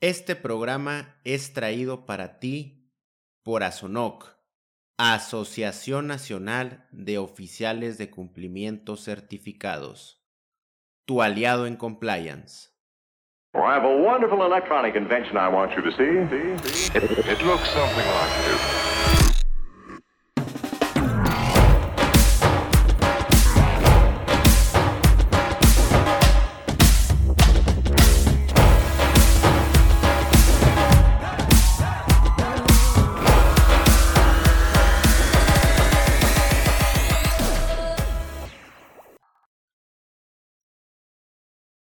Este 0.00 0.36
programa 0.36 1.16
es 1.24 1.52
traído 1.54 2.06
para 2.06 2.38
ti 2.38 2.88
por 3.42 3.64
ASONOC, 3.64 4.32
Asociación 4.96 6.06
Nacional 6.06 6.86
de 6.92 7.18
Oficiales 7.18 7.98
de 7.98 8.08
Cumplimiento 8.08 8.96
Certificados, 8.96 10.24
tu 11.04 11.20
aliado 11.20 11.66
en 11.66 11.74
compliance. 11.74 12.68
Oh, 13.54 13.64
I 13.64 13.74
have 13.74 13.84
a 13.84 13.96
wonderful 13.96 14.46
electronic 14.46 14.94
invention 14.94 15.36
I 15.36 15.48
want 15.48 15.74
you 15.74 15.82
to 15.82 15.90
see. 15.90 16.04
It, 16.94 17.02
it 17.02 17.42
looks 17.42 17.68
something 17.70 18.06
like 18.06 18.44
this. 18.46 18.97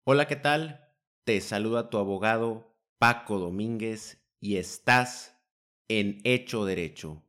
Hola, 0.08 0.28
¿qué 0.28 0.36
tal? 0.36 0.88
Te 1.24 1.40
saluda 1.40 1.90
tu 1.90 1.98
abogado 1.98 2.78
Paco 3.00 3.40
Domínguez 3.40 4.24
y 4.38 4.58
estás 4.58 5.36
en 5.88 6.20
Hecho 6.22 6.64
Derecho, 6.64 7.24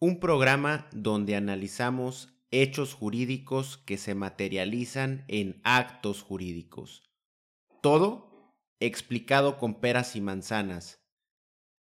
un 0.00 0.18
programa 0.18 0.88
donde 0.90 1.36
analizamos 1.36 2.34
hechos 2.50 2.94
jurídicos 2.94 3.76
que 3.78 3.96
se 3.96 4.16
materializan 4.16 5.24
en 5.28 5.60
actos 5.62 6.22
jurídicos. 6.22 7.08
Todo 7.80 8.56
explicado 8.80 9.56
con 9.56 9.80
peras 9.80 10.16
y 10.16 10.20
manzanas. 10.20 11.06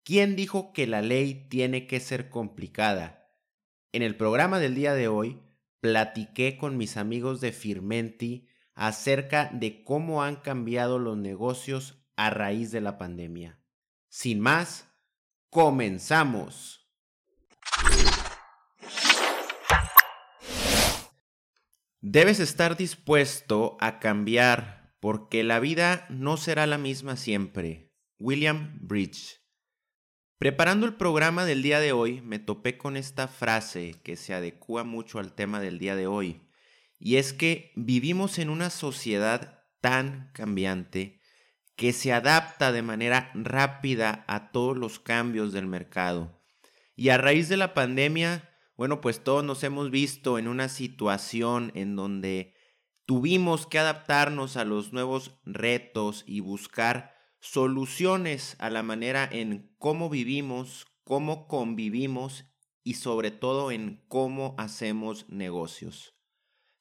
¿Quién 0.04 0.36
dijo 0.36 0.74
que 0.74 0.88
la 0.88 1.04
ley 1.04 1.46
tiene 1.48 1.86
que 1.86 2.00
ser 2.00 2.32
complicada? 2.32 3.38
En 3.92 4.02
el 4.02 4.18
programa 4.18 4.58
del 4.58 4.74
día 4.74 4.96
de 4.96 5.10
hoy 5.10 5.44
platiqué 5.80 6.58
con 6.58 6.76
mis 6.76 6.98
amigos 6.98 7.40
de 7.40 7.52
Firmenti 7.52 8.47
acerca 8.78 9.50
de 9.52 9.84
cómo 9.84 10.24
han 10.24 10.36
cambiado 10.36 11.00
los 11.00 11.18
negocios 11.18 11.98
a 12.16 12.30
raíz 12.30 12.72
de 12.72 12.80
la 12.80 13.00
pandemia. 13.00 13.60
Sin 14.08 14.40
más, 14.40 14.88
comenzamos. 15.50 16.88
Debes 22.02 22.40
estar 22.40 22.78
dispuesto 22.78 23.78
a 23.80 24.00
cambiar 24.00 24.96
porque 25.00 25.44
la 25.44 25.60
vida 25.60 26.06
no 26.10 26.38
será 26.38 26.68
la 26.68 26.78
misma 26.78 27.18
siempre. 27.18 27.92
William 28.20 28.78
Bridge. 28.80 29.42
Preparando 30.38 30.86
el 30.86 30.94
programa 30.96 31.46
del 31.46 31.64
día 31.64 31.80
de 31.80 31.94
hoy, 31.94 32.22
me 32.22 32.38
topé 32.38 32.78
con 32.78 32.96
esta 32.96 33.28
frase 33.28 33.96
que 34.04 34.16
se 34.16 34.36
adecua 34.36 34.84
mucho 34.84 35.18
al 35.18 35.34
tema 35.34 35.60
del 35.60 35.80
día 35.80 35.96
de 35.96 36.06
hoy. 36.06 36.47
Y 37.00 37.18
es 37.18 37.34
que 37.34 37.72
vivimos 37.76 38.40
en 38.40 38.50
una 38.50 38.70
sociedad 38.70 39.64
tan 39.82 40.32
cambiante 40.34 41.22
que 41.76 41.94
se 41.94 42.12
adapta 42.12 42.72
de 42.72 42.82
manera 42.82 43.32
rápida 43.36 44.26
a 44.28 44.52
todos 44.52 44.76
los 44.76 45.00
cambios 45.00 45.54
del 45.54 45.68
mercado. 45.68 46.42
Y 46.96 47.10
a 47.10 47.18
raíz 47.20 47.50
de 47.50 47.58
la 47.58 47.76
pandemia, 47.76 48.50
bueno, 48.76 49.00
pues 49.00 49.24
todos 49.24 49.44
nos 49.44 49.64
hemos 49.64 49.92
visto 49.92 50.40
en 50.40 50.48
una 50.48 50.70
situación 50.70 51.72
en 51.76 51.96
donde 51.96 52.56
tuvimos 53.06 53.68
que 53.68 53.78
adaptarnos 53.78 54.58
a 54.58 54.66
los 54.66 54.92
nuevos 54.92 55.40
retos 55.46 56.24
y 56.26 56.40
buscar 56.40 57.14
soluciones 57.40 58.56
a 58.60 58.72
la 58.72 58.82
manera 58.82 59.30
en 59.32 59.76
cómo 59.78 60.10
vivimos, 60.10 60.88
cómo 61.04 61.48
convivimos 61.48 62.46
y 62.84 62.96
sobre 62.96 63.30
todo 63.30 63.72
en 63.72 64.04
cómo 64.08 64.56
hacemos 64.58 65.30
negocios. 65.30 66.17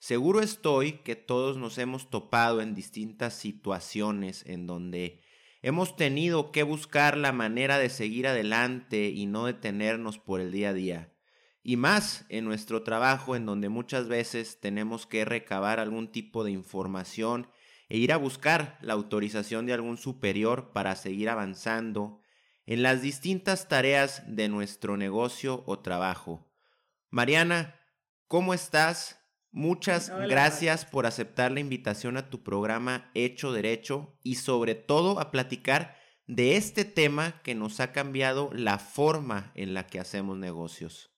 Seguro 0.06 0.40
estoy 0.40 0.98
que 0.98 1.16
todos 1.16 1.56
nos 1.56 1.78
hemos 1.78 2.10
topado 2.10 2.60
en 2.60 2.76
distintas 2.76 3.34
situaciones 3.34 4.44
en 4.46 4.68
donde 4.68 5.20
hemos 5.62 5.96
tenido 5.96 6.52
que 6.52 6.62
buscar 6.62 7.16
la 7.16 7.32
manera 7.32 7.76
de 7.76 7.88
seguir 7.88 8.28
adelante 8.28 9.08
y 9.08 9.26
no 9.26 9.46
detenernos 9.46 10.20
por 10.20 10.40
el 10.40 10.52
día 10.52 10.68
a 10.68 10.74
día. 10.74 11.12
Y 11.64 11.76
más 11.76 12.24
en 12.28 12.44
nuestro 12.44 12.84
trabajo 12.84 13.34
en 13.34 13.46
donde 13.46 13.68
muchas 13.68 14.06
veces 14.06 14.60
tenemos 14.60 15.08
que 15.08 15.24
recabar 15.24 15.80
algún 15.80 16.12
tipo 16.12 16.44
de 16.44 16.52
información 16.52 17.50
e 17.88 17.98
ir 17.98 18.12
a 18.12 18.16
buscar 18.16 18.78
la 18.82 18.92
autorización 18.92 19.66
de 19.66 19.72
algún 19.72 19.98
superior 19.98 20.70
para 20.70 20.94
seguir 20.94 21.30
avanzando 21.30 22.20
en 22.64 22.84
las 22.84 23.02
distintas 23.02 23.66
tareas 23.66 24.22
de 24.28 24.48
nuestro 24.48 24.96
negocio 24.96 25.64
o 25.66 25.80
trabajo. 25.80 26.48
Mariana, 27.10 27.80
¿cómo 28.28 28.54
estás? 28.54 29.25
Muchas 29.56 30.12
gracias 30.28 30.84
por 30.84 31.06
aceptar 31.06 31.50
la 31.50 31.60
invitación 31.60 32.18
a 32.18 32.28
tu 32.28 32.42
programa 32.42 33.10
Hecho 33.14 33.54
Derecho 33.54 34.18
y 34.22 34.34
sobre 34.34 34.74
todo 34.74 35.18
a 35.18 35.30
platicar 35.30 35.94
de 36.26 36.58
este 36.58 36.84
tema 36.84 37.40
que 37.42 37.54
nos 37.54 37.80
ha 37.80 37.90
cambiado 37.90 38.50
la 38.52 38.78
forma 38.78 39.52
en 39.54 39.72
la 39.72 39.86
que 39.86 39.98
hacemos 39.98 40.36
negocios. 40.36 41.10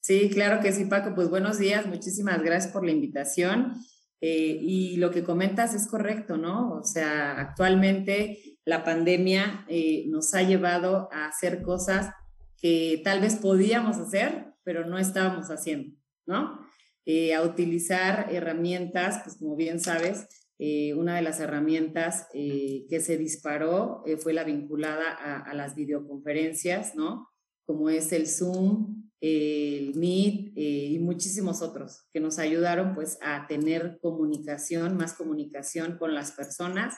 Sí, 0.00 0.30
claro 0.30 0.62
que 0.62 0.72
sí, 0.72 0.86
Paco. 0.86 1.14
Pues 1.14 1.28
buenos 1.28 1.58
días, 1.58 1.84
muchísimas 1.84 2.42
gracias 2.42 2.72
por 2.72 2.82
la 2.82 2.92
invitación. 2.92 3.74
Eh, 4.22 4.58
y 4.62 4.96
lo 4.96 5.10
que 5.10 5.22
comentas 5.22 5.74
es 5.74 5.86
correcto, 5.88 6.38
¿no? 6.38 6.72
O 6.72 6.82
sea, 6.82 7.38
actualmente 7.38 8.58
la 8.64 8.84
pandemia 8.84 9.66
eh, 9.68 10.06
nos 10.08 10.32
ha 10.32 10.40
llevado 10.44 11.10
a 11.12 11.26
hacer 11.26 11.60
cosas 11.60 12.14
que 12.56 13.02
tal 13.04 13.20
vez 13.20 13.36
podíamos 13.36 13.98
hacer, 13.98 14.54
pero 14.64 14.86
no 14.86 14.96
estábamos 14.96 15.48
haciendo, 15.50 15.94
¿no? 16.24 16.61
Eh, 17.04 17.34
a 17.34 17.42
utilizar 17.42 18.28
herramientas, 18.32 19.22
pues 19.24 19.36
como 19.36 19.56
bien 19.56 19.80
sabes, 19.80 20.28
eh, 20.58 20.94
una 20.94 21.16
de 21.16 21.22
las 21.22 21.40
herramientas 21.40 22.28
eh, 22.32 22.86
que 22.88 23.00
se 23.00 23.18
disparó 23.18 24.04
fue 24.20 24.32
la 24.32 24.44
vinculada 24.44 25.10
a, 25.10 25.52
las 25.54 25.74
videoconferencias, 25.74 26.94
¿no? 26.94 27.28
Como 27.66 27.90
es 27.90 28.12
el 28.12 28.28
Zoom, 28.28 29.10
el 29.20 29.96
Meet 29.96 30.52
y 30.54 30.98
muchísimos 31.00 31.60
otros 31.60 32.04
que 32.12 32.20
nos 32.20 32.38
ayudaron 32.38 32.94
pues 32.94 33.18
a 33.20 33.46
tener 33.48 33.98
comunicación, 34.00 34.96
más 34.96 35.14
comunicación 35.14 35.96
con 35.98 36.14
las 36.14 36.30
personas 36.32 36.94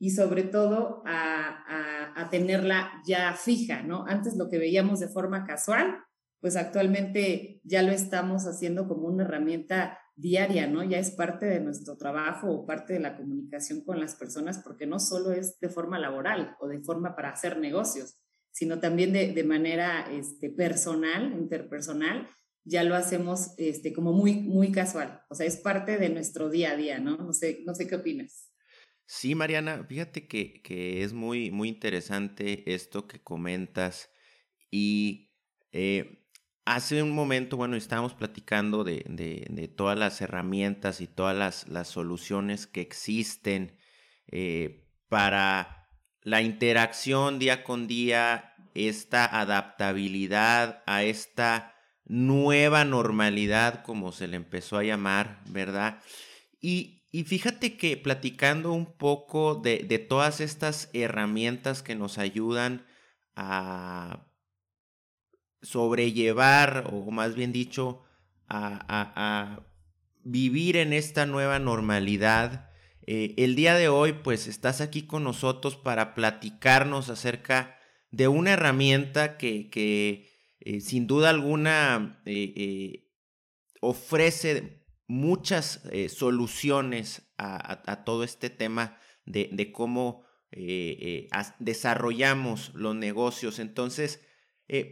y 0.00 0.10
sobre 0.10 0.42
todo 0.42 1.02
a, 1.06 2.12
a 2.20 2.30
tenerla 2.30 3.02
ya 3.06 3.32
fija, 3.34 3.82
¿no? 3.82 4.04
Antes 4.06 4.36
lo 4.36 4.48
que 4.48 4.58
veíamos 4.58 4.98
de 4.98 5.08
forma 5.08 5.44
casual, 5.44 5.98
pues 6.44 6.56
actualmente 6.56 7.62
ya 7.64 7.80
lo 7.80 7.90
estamos 7.90 8.44
haciendo 8.44 8.86
como 8.86 9.08
una 9.08 9.24
herramienta 9.24 9.98
diaria, 10.14 10.66
¿no? 10.66 10.84
Ya 10.84 10.98
es 10.98 11.10
parte 11.10 11.46
de 11.46 11.58
nuestro 11.58 11.96
trabajo 11.96 12.50
o 12.52 12.66
parte 12.66 12.92
de 12.92 13.00
la 13.00 13.16
comunicación 13.16 13.82
con 13.82 13.98
las 13.98 14.14
personas, 14.14 14.58
porque 14.58 14.86
no 14.86 15.00
solo 15.00 15.32
es 15.32 15.58
de 15.60 15.70
forma 15.70 15.98
laboral 15.98 16.54
o 16.60 16.68
de 16.68 16.82
forma 16.82 17.16
para 17.16 17.30
hacer 17.30 17.56
negocios, 17.56 18.20
sino 18.50 18.78
también 18.78 19.14
de, 19.14 19.42
manera 19.42 20.02
este, 20.12 20.50
personal, 20.50 21.32
interpersonal, 21.32 22.28
ya 22.62 22.84
lo 22.84 22.94
hacemos 22.94 23.54
este, 23.56 23.94
como 23.94 24.12
muy, 24.12 24.34
muy 24.34 24.70
casual. 24.70 25.22
O 25.30 25.34
sea, 25.34 25.46
es 25.46 25.56
parte 25.56 25.96
de 25.96 26.10
nuestro 26.10 26.50
día 26.50 26.72
a 26.72 26.76
día, 26.76 26.98
¿no? 26.98 27.16
No 27.16 27.32
sé, 27.32 27.62
no 27.64 27.74
sé 27.74 27.88
qué 27.88 27.94
opinas. 27.94 28.52
Sí, 29.06 29.34
Mariana, 29.34 29.82
fíjate 29.88 30.28
que, 30.28 30.60
que 30.60 31.04
es 31.04 31.14
muy, 31.14 31.50
muy 31.50 31.70
interesante 31.70 32.74
esto 32.74 33.08
que 33.08 33.22
comentas 33.22 34.10
y 34.70 35.30
eh, 35.72 36.23
Hace 36.66 37.02
un 37.02 37.10
momento, 37.10 37.58
bueno, 37.58 37.76
estábamos 37.76 38.14
platicando 38.14 38.84
de, 38.84 39.04
de, 39.06 39.68
todas 39.68 39.98
las 39.98 40.22
herramientas 40.22 41.02
y 41.02 41.06
todas 41.06 41.36
las, 41.36 41.68
las 41.68 41.88
soluciones 41.88 42.66
que 42.66 42.80
existen 42.80 43.76
eh, 44.28 44.88
para 45.10 45.90
la 46.22 46.40
interacción 46.40 47.38
día 47.38 47.64
con 47.64 47.86
día, 47.86 48.54
esta 48.72 49.26
adaptabilidad 49.26 50.82
a 50.86 51.02
esta 51.02 51.74
nueva 52.06 52.86
normalidad, 52.86 53.82
como 53.82 54.10
se 54.10 54.26
le 54.26 54.36
empezó 54.36 54.78
a 54.78 54.84
llamar, 54.84 55.42
¿verdad? 55.50 56.02
Y, 56.62 57.02
y 57.12 57.24
fíjate 57.24 57.76
que 57.76 57.98
platicando 57.98 58.72
un 58.72 58.96
poco 58.96 59.54
de, 59.54 59.84
de 59.86 59.98
todas 59.98 60.40
estas 60.40 60.88
herramientas 60.94 61.82
que 61.82 61.94
nos 61.94 62.16
ayudan 62.16 62.86
a 63.36 64.26
sobrellevar, 65.64 66.90
o 66.92 67.10
más 67.10 67.34
bien 67.34 67.52
dicho, 67.52 68.02
a, 68.48 69.60
vivir 70.26 70.76
en 70.76 70.94
esta 70.94 71.26
nueva 71.26 71.58
normalidad. 71.58 72.70
Eh, 73.06 73.34
el 73.36 73.56
día 73.56 73.74
de 73.74 73.88
hoy, 73.88 74.14
pues 74.14 74.46
estás 74.46 74.80
aquí 74.80 75.02
con 75.02 75.24
nosotros 75.24 75.76
para 75.76 76.14
platicarnos 76.14 77.10
acerca 77.10 77.78
de 78.10 78.28
una 78.28 78.52
herramienta 78.52 79.36
que, 79.36 79.68
que 79.68 80.30
eh, 80.60 80.80
sin 80.80 81.06
duda 81.06 81.28
alguna 81.28 82.22
eh, 82.24 83.10
ofrece 83.82 84.86
muchas 85.06 85.82
soluciones 86.08 87.30
a, 87.36 88.04
todo 88.04 88.24
este 88.24 88.48
tema 88.48 88.98
de, 89.26 89.50
de 89.52 89.70
cómo 89.72 90.24
desarrollamos 91.58 92.72
los 92.74 92.96
negocios. 92.96 93.58
Entonces, 93.58 94.24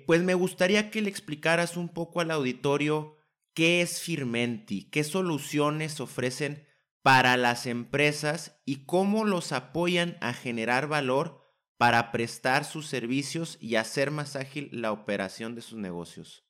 pues 0.07 0.23
me 0.23 0.35
gustaría 0.35 0.91
que 0.91 1.03
le 1.03 1.09
explicaras 1.09 1.77
un 1.77 1.89
poco 1.89 2.21
al 2.21 2.31
auditorio 2.31 3.17
qué 3.55 3.83
es 3.83 4.01
Firmenti, 4.01 4.91
qué 4.91 5.05
soluciones 5.05 6.01
ofrecen 6.01 6.67
para 7.03 7.37
las 7.37 7.67
empresas 7.67 8.61
y 8.65 8.87
cómo 8.87 9.25
los 9.25 9.53
apoyan 9.53 10.17
a 10.21 10.33
generar 10.33 10.87
valor 10.87 11.43
para 11.77 12.13
prestar 12.13 12.65
sus 12.65 12.87
servicios 12.87 13.59
y 13.61 13.75
hacer 13.75 14.13
más 14.13 14.37
ágil 14.37 14.69
la 14.73 14.93
operación 14.93 15.57
de 15.57 15.63
sus 15.63 15.79
negocios. 15.79 16.47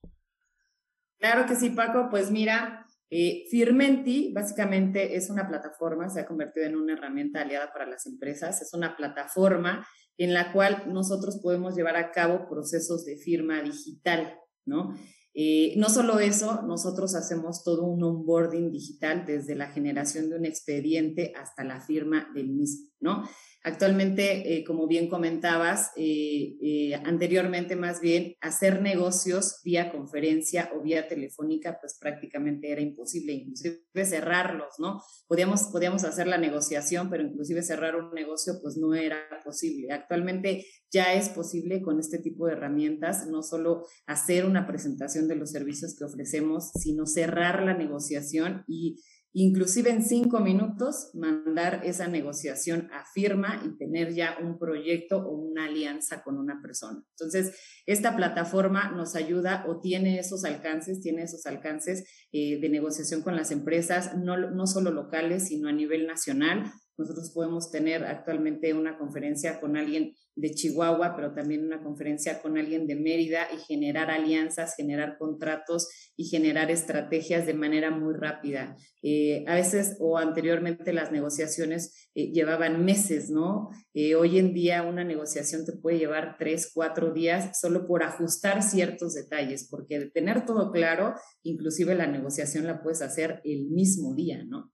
Claro 1.19 1.47
que 1.47 1.57
sí, 1.57 1.71
Paco. 1.71 2.09
Pues 2.11 2.31
mira, 2.31 2.85
eh, 3.09 3.45
Firmenti 3.51 4.33
básicamente 4.35 5.17
es 5.17 5.31
una 5.31 5.49
plataforma, 5.49 6.11
se 6.11 6.21
ha 6.21 6.27
convertido 6.27 6.67
en 6.67 6.77
una 6.77 6.93
herramienta 6.93 7.41
aliada 7.41 7.73
para 7.73 7.87
las 7.87 8.05
empresas. 8.07 8.61
Es 8.61 8.75
una 8.75 8.95
plataforma 8.95 9.87
en 10.19 10.35
la 10.35 10.53
cual 10.53 10.85
nosotros 10.93 11.39
podemos 11.43 11.75
llevar 11.75 11.97
a 11.97 12.13
cabo 12.13 12.49
procesos 12.49 13.05
de 13.05 13.17
firma 13.17 13.63
digital, 13.63 14.39
¿no? 14.65 14.95
Eh, 15.35 15.75
no 15.79 15.89
solo 15.89 16.19
eso, 16.19 16.63
nosotros 16.63 17.15
hacemos 17.15 17.65
todo 17.65 17.85
un 17.85 18.03
onboarding 18.03 18.71
digital 18.71 19.25
desde 19.27 19.55
la 19.55 19.69
generación 19.69 20.29
de 20.29 20.37
un 20.37 20.45
expediente 20.45 21.33
hasta 21.35 21.65
la 21.65 21.81
firma 21.81 22.31
del 22.35 22.51
mismo, 22.51 22.91
¿no? 23.03 23.25
Actualmente, 23.65 24.57
eh, 24.57 24.65
como 24.65 24.89
bien 24.89 25.09
comentabas, 25.09 25.93
eh, 25.97 26.57
eh, 26.61 26.95
anteriormente 27.05 27.77
más 27.77 28.01
bien 28.01 28.35
hacer 28.41 28.83
negocios 28.83 29.61
vía 29.65 29.93
conferencia 29.93 30.73
o 30.75 30.83
vía 30.83 31.07
telefónica, 31.07 31.79
pues 31.81 31.97
prácticamente 32.01 32.73
era 32.73 32.81
imposible, 32.81 33.35
inclusive 33.35 33.79
cerrarlos, 34.05 34.75
¿no? 34.81 35.01
Podíamos, 35.29 35.69
podíamos 35.71 36.03
hacer 36.03 36.27
la 36.27 36.39
negociación, 36.39 37.09
pero 37.09 37.23
inclusive 37.23 37.63
cerrar 37.63 37.95
un 37.95 38.13
negocio, 38.13 38.55
pues 38.61 38.77
no 38.77 38.95
era 38.95 39.21
posible. 39.45 39.93
Actualmente 39.93 40.67
ya 40.91 41.15
es 41.15 41.29
posible 41.29 41.83
con 41.83 42.01
este 42.01 42.19
tipo 42.19 42.47
de 42.47 42.55
herramientas, 42.55 43.29
no 43.29 43.45
solo 43.45 43.87
hacer 44.07 44.45
una 44.45 44.67
presentación 44.67 45.29
de 45.29 45.37
los 45.37 45.53
servicios 45.53 45.95
que 45.97 46.05
ofrecemos, 46.05 46.73
sino 46.81 47.07
cerrar 47.07 47.63
la 47.63 47.75
negociación 47.75 48.65
y 48.67 48.97
inclusive 49.35 49.91
en 49.91 50.05
cinco 50.05 50.41
minutos 50.41 51.11
mandar 51.15 51.81
esa 51.85 52.07
negociación 52.07 52.91
a 52.93 53.05
firma 53.13 53.63
y 53.65 53.77
tener 53.77 54.13
ya 54.13 54.37
un 54.43 54.59
proyecto 54.59 55.19
o 55.19 55.33
una 55.33 55.67
alianza 55.67 56.23
con 56.23 56.39
una 56.39 56.61
persona. 56.61 57.03
Entonces, 57.17 57.57
esta 57.87 58.15
plataforma 58.17 58.93
nos 58.93 59.17
ayuda 59.17 59.65
o 59.69 59.81
tiene 59.81 60.19
esos 60.19 60.45
alcances, 60.45 61.01
tiene 61.01 61.23
esos 61.23 61.47
alcances 61.47 62.05
eh, 62.33 62.61
de 62.61 62.69
negociación 62.69 63.23
con 63.23 63.37
las 63.37 63.51
empresas, 63.51 64.17
no, 64.17 64.37
no 64.37 64.67
solo 64.67 64.91
locales, 64.91 65.49
sino 65.49 65.69
a 65.69 65.73
nivel 65.73 66.07
nacional. 66.07 66.73
Nosotros 66.99 67.31
podemos 67.31 67.71
tener 67.71 68.05
actualmente 68.05 68.75
una 68.75 68.99
conferencia 68.99 69.61
con 69.61 69.77
alguien 69.77 70.15
de 70.35 70.51
Chihuahua, 70.55 71.15
pero 71.17 71.35
también 71.35 71.65
una 71.65 71.83
conferencia 71.83 72.41
con 72.41 72.57
alguien 72.57 72.87
de 72.87 72.97
Mérida 72.97 73.49
y 73.53 73.59
generar 73.59 74.11
alianzas, 74.11 74.75
generar 74.77 75.17
contratos 75.19 75.89
y 76.17 76.25
generar 76.25 76.71
estrategias 76.71 77.47
de 77.47 77.55
manera 77.55 77.91
muy 77.91 78.15
rápida. 78.15 78.77
Eh, 79.03 79.45
a 79.47 79.55
veces 79.55 79.97
o 80.01 80.19
anteriormente 80.19 80.93
las 80.93 81.13
negociaciones 81.13 82.09
eh, 82.15 82.31
llevaban 82.31 82.85
meses, 82.85 83.31
¿no? 83.31 83.71
Eh, 83.95 84.15
hoy 84.15 84.39
en 84.39 84.55
día 84.55 84.83
una 84.83 85.05
negociación 85.05 85.65
te 85.65 85.73
puede 85.73 85.99
llevar 85.99 86.37
tres, 86.39 86.71
cuatro 86.73 87.13
días 87.13 87.59
solo 87.59 87.87
por 87.87 88.03
ajustar 88.03 88.63
ciertos 88.63 89.15
detalles, 89.15 89.69
porque 89.69 89.99
de 89.99 90.11
tener 90.11 90.47
todo 90.47 90.73
claro, 90.73 91.15
inclusive 91.43 91.95
la 91.95 92.07
negociación 92.07 92.67
la 92.67 92.83
puedes 92.83 93.03
hacer 93.03 93.41
el 93.45 93.67
mismo 93.67 94.15
día, 94.15 94.45
¿no? 94.45 94.73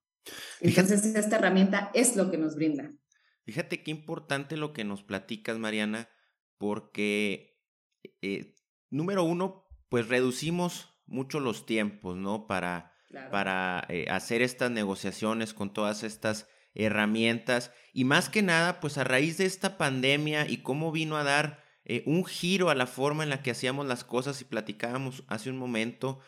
Entonces, 0.60 1.04
esta 1.04 1.36
herramienta 1.36 1.90
es 1.94 2.16
lo 2.16 2.30
que 2.30 2.38
nos 2.38 2.56
brinda. 2.56 2.92
Fíjate 3.44 3.82
qué 3.82 3.90
importante 3.90 4.56
lo 4.56 4.72
que 4.72 4.84
nos 4.84 5.02
platicas, 5.02 5.58
Mariana, 5.58 6.08
porque, 6.58 7.58
eh, 8.20 8.54
número 8.90 9.24
uno, 9.24 9.66
pues 9.88 10.08
reducimos 10.08 10.94
mucho 11.06 11.40
los 11.40 11.64
tiempos, 11.64 12.16
¿no? 12.16 12.46
Para, 12.46 12.92
para 13.30 13.86
eh, 13.88 14.06
hacer 14.10 14.42
estas 14.42 14.70
negociaciones 14.70 15.54
con 15.54 15.72
todas 15.72 16.02
estas 16.02 16.46
herramientas. 16.74 17.72
Y 17.92 18.04
más 18.04 18.28
que 18.28 18.42
nada, 18.42 18.80
pues 18.80 18.98
a 18.98 19.04
raíz 19.04 19.38
de 19.38 19.46
esta 19.46 19.78
pandemia 19.78 20.48
y 20.48 20.58
cómo 20.58 20.92
vino 20.92 21.16
a 21.16 21.24
dar 21.24 21.64
eh, 21.84 22.02
un 22.06 22.24
giro 22.24 22.68
a 22.68 22.74
la 22.74 22.86
forma 22.86 23.22
en 23.22 23.30
la 23.30 23.42
que 23.42 23.50
hacíamos 23.50 23.86
las 23.86 24.04
cosas 24.04 24.40
y 24.42 24.44
platicábamos 24.44 25.24
hace 25.26 25.48
un 25.48 25.56
momento, 25.56 26.20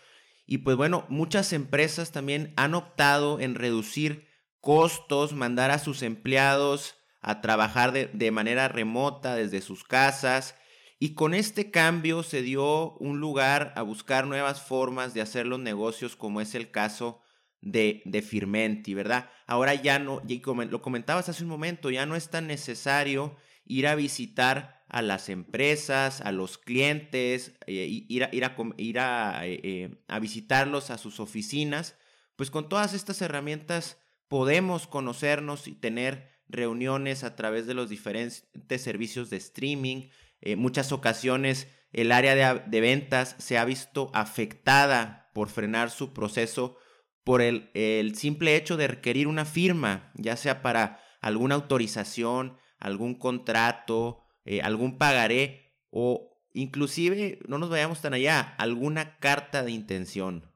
y 0.50 0.58
pues 0.58 0.76
bueno, 0.76 1.06
muchas 1.08 1.52
empresas 1.52 2.10
también 2.10 2.52
han 2.56 2.74
optado 2.74 3.38
en 3.38 3.54
reducir 3.54 4.26
costos, 4.58 5.32
mandar 5.32 5.70
a 5.70 5.78
sus 5.78 6.02
empleados 6.02 6.96
a 7.20 7.40
trabajar 7.40 7.92
de, 7.92 8.30
manera 8.32 8.66
remota 8.66 9.36
desde 9.36 9.60
sus 9.60 9.84
casas. 9.84 10.56
Y 10.98 11.14
con 11.14 11.34
este 11.34 11.70
cambio 11.70 12.24
se 12.24 12.42
dio 12.42 12.94
un 12.94 13.20
lugar 13.20 13.72
a 13.76 13.82
buscar 13.82 14.26
nuevas 14.26 14.60
formas 14.60 15.14
de 15.14 15.20
hacer 15.20 15.46
los 15.46 15.60
negocios, 15.60 16.16
como 16.16 16.40
es 16.40 16.56
el 16.56 16.72
caso 16.72 17.20
de, 17.60 18.02
de 18.04 18.20
Firmenti, 18.20 18.92
¿verdad? 18.92 19.30
Ahora 19.46 19.76
ya 19.76 20.00
no, 20.00 20.20
lo 20.68 20.82
comentabas 20.82 21.28
hace 21.28 21.44
un 21.44 21.48
momento, 21.48 21.90
ya 21.90 22.06
no 22.06 22.16
es 22.16 22.28
tan 22.28 22.48
necesario 22.48 23.36
ir 23.70 23.86
a 23.86 23.94
visitar 23.94 24.84
a 24.88 25.00
las 25.00 25.28
empresas, 25.28 26.20
a 26.20 26.32
los 26.32 26.58
clientes, 26.58 27.52
eh, 27.66 28.04
ir, 28.08 28.24
eh, 28.24 28.40
eh, 28.76 29.90
a, 30.08 30.18
visitarlos 30.18 30.90
a 30.90 30.98
sus 30.98 31.20
oficinas, 31.20 31.96
pues 32.34 32.50
con 32.50 32.68
todas 32.68 32.92
estas 32.92 33.22
herramientas 33.22 33.98
podemos 34.26 34.88
conocernos 34.88 35.68
y 35.68 35.74
tener 35.74 36.40
reuniones 36.48 37.22
a 37.22 37.36
través 37.36 37.68
de 37.68 37.74
los 37.74 37.88
diferentes 37.88 38.82
servicios 38.82 39.30
de 39.30 39.36
streaming. 39.36 40.08
En 40.40 40.58
muchas 40.58 40.90
ocasiones 40.90 41.68
el 41.92 42.10
área 42.10 42.54
de, 42.54 42.80
ventas 42.80 43.36
se 43.38 43.58
ha 43.58 43.64
visto 43.64 44.10
afectada 44.12 45.30
por 45.34 45.48
frenar 45.48 45.90
su 45.90 46.12
proceso 46.12 46.76
por 47.22 47.42
el 47.42 48.14
simple 48.16 48.56
hecho 48.56 48.76
de 48.76 48.88
requerir 48.88 49.28
una 49.28 49.44
firma, 49.44 50.10
ya 50.16 50.36
sea 50.36 50.62
para 50.62 51.00
alguna 51.20 51.54
autorización, 51.54 52.56
algún 52.80 53.14
contrato, 53.14 54.24
eh, 54.44 54.60
algún 54.62 54.98
pagaré 54.98 55.76
o 55.90 56.30
inclusive, 56.52 57.38
no 57.46 57.58
nos 57.58 57.70
vayamos 57.70 58.00
tan 58.00 58.14
allá, 58.14 58.54
alguna 58.58 59.18
carta 59.18 59.62
de 59.62 59.70
intención. 59.70 60.50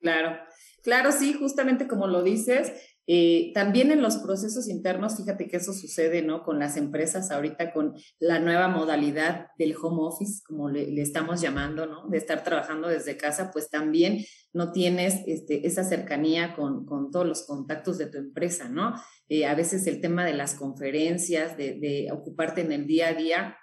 Claro, 0.00 0.38
claro, 0.82 1.12
sí, 1.12 1.34
justamente 1.34 1.86
como 1.86 2.06
lo 2.06 2.22
dices, 2.22 2.72
eh, 3.10 3.52
también 3.54 3.90
en 3.90 4.02
los 4.02 4.18
procesos 4.18 4.68
internos, 4.68 5.16
fíjate 5.16 5.48
que 5.48 5.56
eso 5.56 5.72
sucede, 5.72 6.20
¿no? 6.20 6.42
Con 6.42 6.58
las 6.58 6.76
empresas 6.76 7.30
ahorita, 7.30 7.72
con 7.72 7.94
la 8.18 8.38
nueva 8.38 8.68
modalidad 8.68 9.46
del 9.56 9.74
home 9.80 10.02
office, 10.02 10.42
como 10.46 10.68
le, 10.68 11.00
estamos 11.00 11.40
llamando, 11.40 11.86
¿no? 11.86 12.06
De 12.10 12.18
estar 12.18 12.44
trabajando 12.44 12.86
desde 12.86 13.16
casa, 13.16 13.50
pues 13.50 13.70
también 13.70 14.26
no 14.52 14.72
tienes 14.72 15.22
este, 15.26 15.66
esa 15.66 15.84
cercanía 15.84 16.54
con, 16.54 16.84
con, 16.84 17.10
todos 17.10 17.26
los 17.26 17.46
contactos 17.46 17.96
de 17.96 18.08
tu 18.08 18.18
empresa, 18.18 18.68
¿no? 18.68 18.92
Eh, 19.30 19.46
a 19.46 19.54
veces 19.54 19.86
el 19.86 20.02
tema 20.02 20.26
de 20.26 20.34
las 20.34 20.54
conferencias, 20.54 21.56
de, 21.56 21.78
de 21.80 22.08
ocuparte 22.12 22.60
en 22.60 22.72
el 22.72 22.86
día 22.86 23.08
a 23.08 23.14
día, 23.14 23.56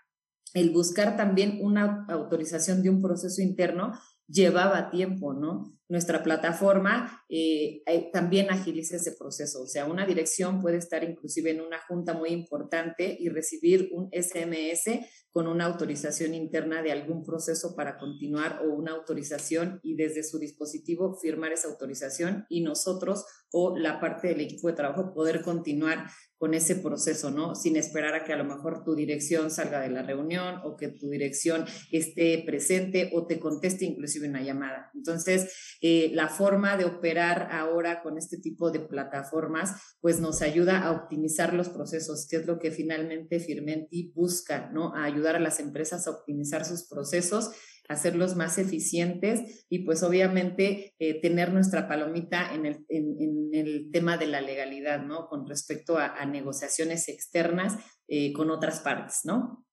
el 0.55 0.71
buscar 0.71 1.17
también 1.17 1.59
una 1.61 2.07
autorización 2.09 2.81
de 2.81 2.89
un 2.89 2.99
proceso 2.99 3.43
interno 3.43 3.91
llevaba 4.27 4.89
tiempo, 4.89 5.33
¿no? 5.33 5.75
Nuestra 5.87 6.23
plataforma 6.23 7.23
eh, 7.29 7.83
también 8.11 8.49
agiliza 8.49 8.95
ese 8.95 9.11
proceso, 9.11 9.61
o 9.61 9.67
sea, 9.67 9.85
una 9.85 10.05
dirección 10.05 10.59
puede 10.59 10.77
estar 10.77 11.03
inclusive 11.03 11.51
en 11.51 11.61
una 11.61 11.79
junta 11.87 12.13
muy 12.13 12.29
importante 12.29 13.15
y 13.19 13.29
recibir 13.29 13.89
un 13.91 14.09
SMS 14.11 15.05
con 15.35 15.47
una 15.47 15.65
autorización 15.65 16.33
interna 16.33 16.81
de 16.81 16.93
algún 16.93 17.23
proceso 17.23 17.75
para 17.75 17.97
continuar 17.97 18.61
o 18.63 18.73
una 18.73 18.93
autorización 18.93 19.81
y 19.83 19.95
desde 19.95 20.23
su 20.23 20.39
dispositivo 20.39 21.19
firmar 21.21 21.51
esa 21.51 21.67
autorización 21.67 22.45
y 22.47 22.61
nosotros 22.61 23.25
o 23.51 23.77
la 23.77 23.99
parte 23.99 24.29
del 24.29 24.39
equipo 24.39 24.69
de 24.69 24.75
trabajo 24.75 25.13
poder 25.13 25.41
continuar 25.41 26.07
con 26.37 26.53
ese 26.53 26.75
proceso, 26.75 27.31
¿no? 27.31 27.55
Sin 27.55 27.75
esperar 27.75 28.13
a 28.13 28.23
que 28.23 28.33
a 28.33 28.37
lo 28.37 28.43
mejor 28.43 28.83
tu 28.83 28.95
dirección 28.95 29.51
salga 29.51 29.79
de 29.81 29.89
la 29.89 30.03
reunión 30.03 30.61
o 30.63 30.75
que 30.75 30.89
tu 30.89 31.09
dirección 31.09 31.65
esté 31.91 32.43
presente 32.45 33.11
o 33.13 33.25
te 33.25 33.39
conteste 33.39 33.85
inclusive 33.85 34.29
una 34.29 34.41
llamada. 34.41 34.91
Entonces, 34.93 35.77
eh, 35.87 36.09
la 36.15 36.29
forma 36.29 36.77
de 36.77 36.85
operar 36.85 37.49
ahora 37.51 38.01
con 38.01 38.17
este 38.17 38.39
tipo 38.39 38.71
de 38.71 38.79
plataformas, 38.79 39.95
pues 40.01 40.19
nos 40.19 40.41
ayuda 40.41 40.79
a 40.81 40.91
optimizar 40.91 41.53
los 41.53 41.69
procesos, 41.69 42.25
que 42.27 42.37
es 42.37 42.47
lo 42.47 42.57
que 42.57 42.71
finalmente 42.71 43.39
Firmenti 43.39 44.11
busca, 44.15 44.71
¿no? 44.73 44.95
A 44.95 45.03
ayudar 45.03 45.35
a 45.35 45.39
las 45.39 45.59
empresas 45.59 46.07
a 46.07 46.09
optimizar 46.09 46.65
sus 46.65 46.87
procesos, 46.87 47.51
hacerlos 47.87 48.35
más 48.35 48.57
eficientes 48.57 49.67
y 49.69 49.85
pues 49.85 50.01
obviamente 50.01 50.95
eh, 50.97 51.21
tener 51.21 51.53
nuestra 51.53 51.87
palomita 51.87 52.55
en 52.55 52.65
el, 52.65 52.83
en, 52.89 53.51
el, 53.53 53.91
tema 53.91 54.17
de 54.17 54.25
la 54.25 54.41
legalidad, 54.41 55.03
¿no? 55.03 55.27
Con 55.27 55.47
respecto 55.47 55.99
a, 55.99 56.25
negociaciones 56.25 57.09
externas 57.09 57.77
eh, 58.07 58.33
con 58.33 58.49
otras 58.49 58.79
partes, 58.79 59.19
¿no? 59.23 59.67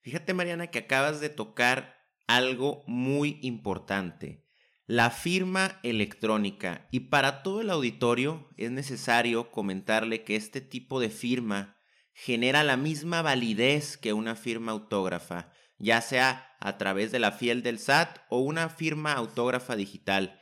Fíjate, 0.00 0.32
Mariana, 0.32 0.68
que 0.68 0.78
acabas 0.78 1.20
de 1.20 1.28
tocar 1.28 1.96
algo 2.28 2.84
muy 2.86 3.40
importante, 3.42 4.43
la 4.86 5.10
firma 5.10 5.80
electrónica. 5.82 6.88
Y 6.90 7.00
para 7.00 7.42
todo 7.42 7.62
el 7.62 7.70
auditorio 7.70 8.50
es 8.56 8.70
necesario 8.70 9.50
comentarle 9.50 10.24
que 10.24 10.36
este 10.36 10.60
tipo 10.60 11.00
de 11.00 11.10
firma 11.10 11.78
genera 12.12 12.62
la 12.62 12.76
misma 12.76 13.22
validez 13.22 13.96
que 13.96 14.12
una 14.12 14.36
firma 14.36 14.72
autógrafa, 14.72 15.52
ya 15.78 16.00
sea 16.00 16.54
a 16.60 16.78
través 16.78 17.12
de 17.12 17.18
la 17.18 17.32
fiel 17.32 17.62
del 17.62 17.78
SAT 17.78 18.18
o 18.28 18.40
una 18.40 18.68
firma 18.68 19.14
autógrafa 19.14 19.74
digital. 19.74 20.40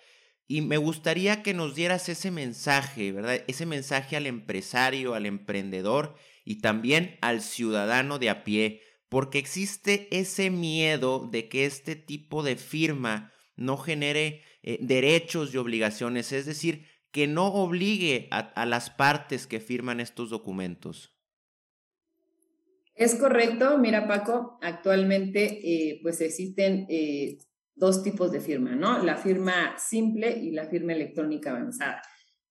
Y 0.48 0.60
me 0.60 0.76
gustaría 0.76 1.42
que 1.42 1.54
nos 1.54 1.74
dieras 1.74 2.08
ese 2.08 2.30
mensaje, 2.30 3.12
¿verdad? 3.12 3.42
Ese 3.46 3.64
mensaje 3.64 4.16
al 4.16 4.26
empresario, 4.26 5.14
al 5.14 5.24
emprendedor 5.24 6.16
y 6.44 6.60
también 6.60 7.16
al 7.22 7.40
ciudadano 7.40 8.18
de 8.18 8.28
a 8.28 8.44
pie, 8.44 8.82
porque 9.08 9.38
existe 9.38 10.08
ese 10.10 10.50
miedo 10.50 11.28
de 11.30 11.48
que 11.48 11.64
este 11.64 11.96
tipo 11.96 12.42
de 12.42 12.56
firma 12.56 13.32
no 13.62 13.76
genere 13.76 14.42
eh, 14.62 14.78
derechos 14.80 15.54
y 15.54 15.58
obligaciones, 15.58 16.32
es 16.32 16.46
decir, 16.46 16.86
que 17.10 17.26
no 17.26 17.48
obligue 17.48 18.28
a, 18.30 18.64
las 18.64 18.90
partes 18.90 19.46
que 19.46 19.60
firman 19.60 20.00
estos 20.00 20.30
documentos. 20.30 21.14
Es 22.94 23.14
correcto, 23.16 23.78
mira 23.78 24.06
Paco, 24.06 24.58
actualmente 24.62 25.60
eh, 25.62 26.00
pues 26.02 26.20
existen 26.20 26.86
eh, 26.88 27.38
dos 27.74 28.02
tipos 28.02 28.32
de 28.32 28.40
firma, 28.40 28.74
¿no? 28.74 29.02
La 29.02 29.16
firma 29.16 29.76
simple 29.78 30.30
y 30.30 30.52
la 30.52 30.66
firma 30.66 30.92
electrónica 30.92 31.50
avanzada. 31.50 32.02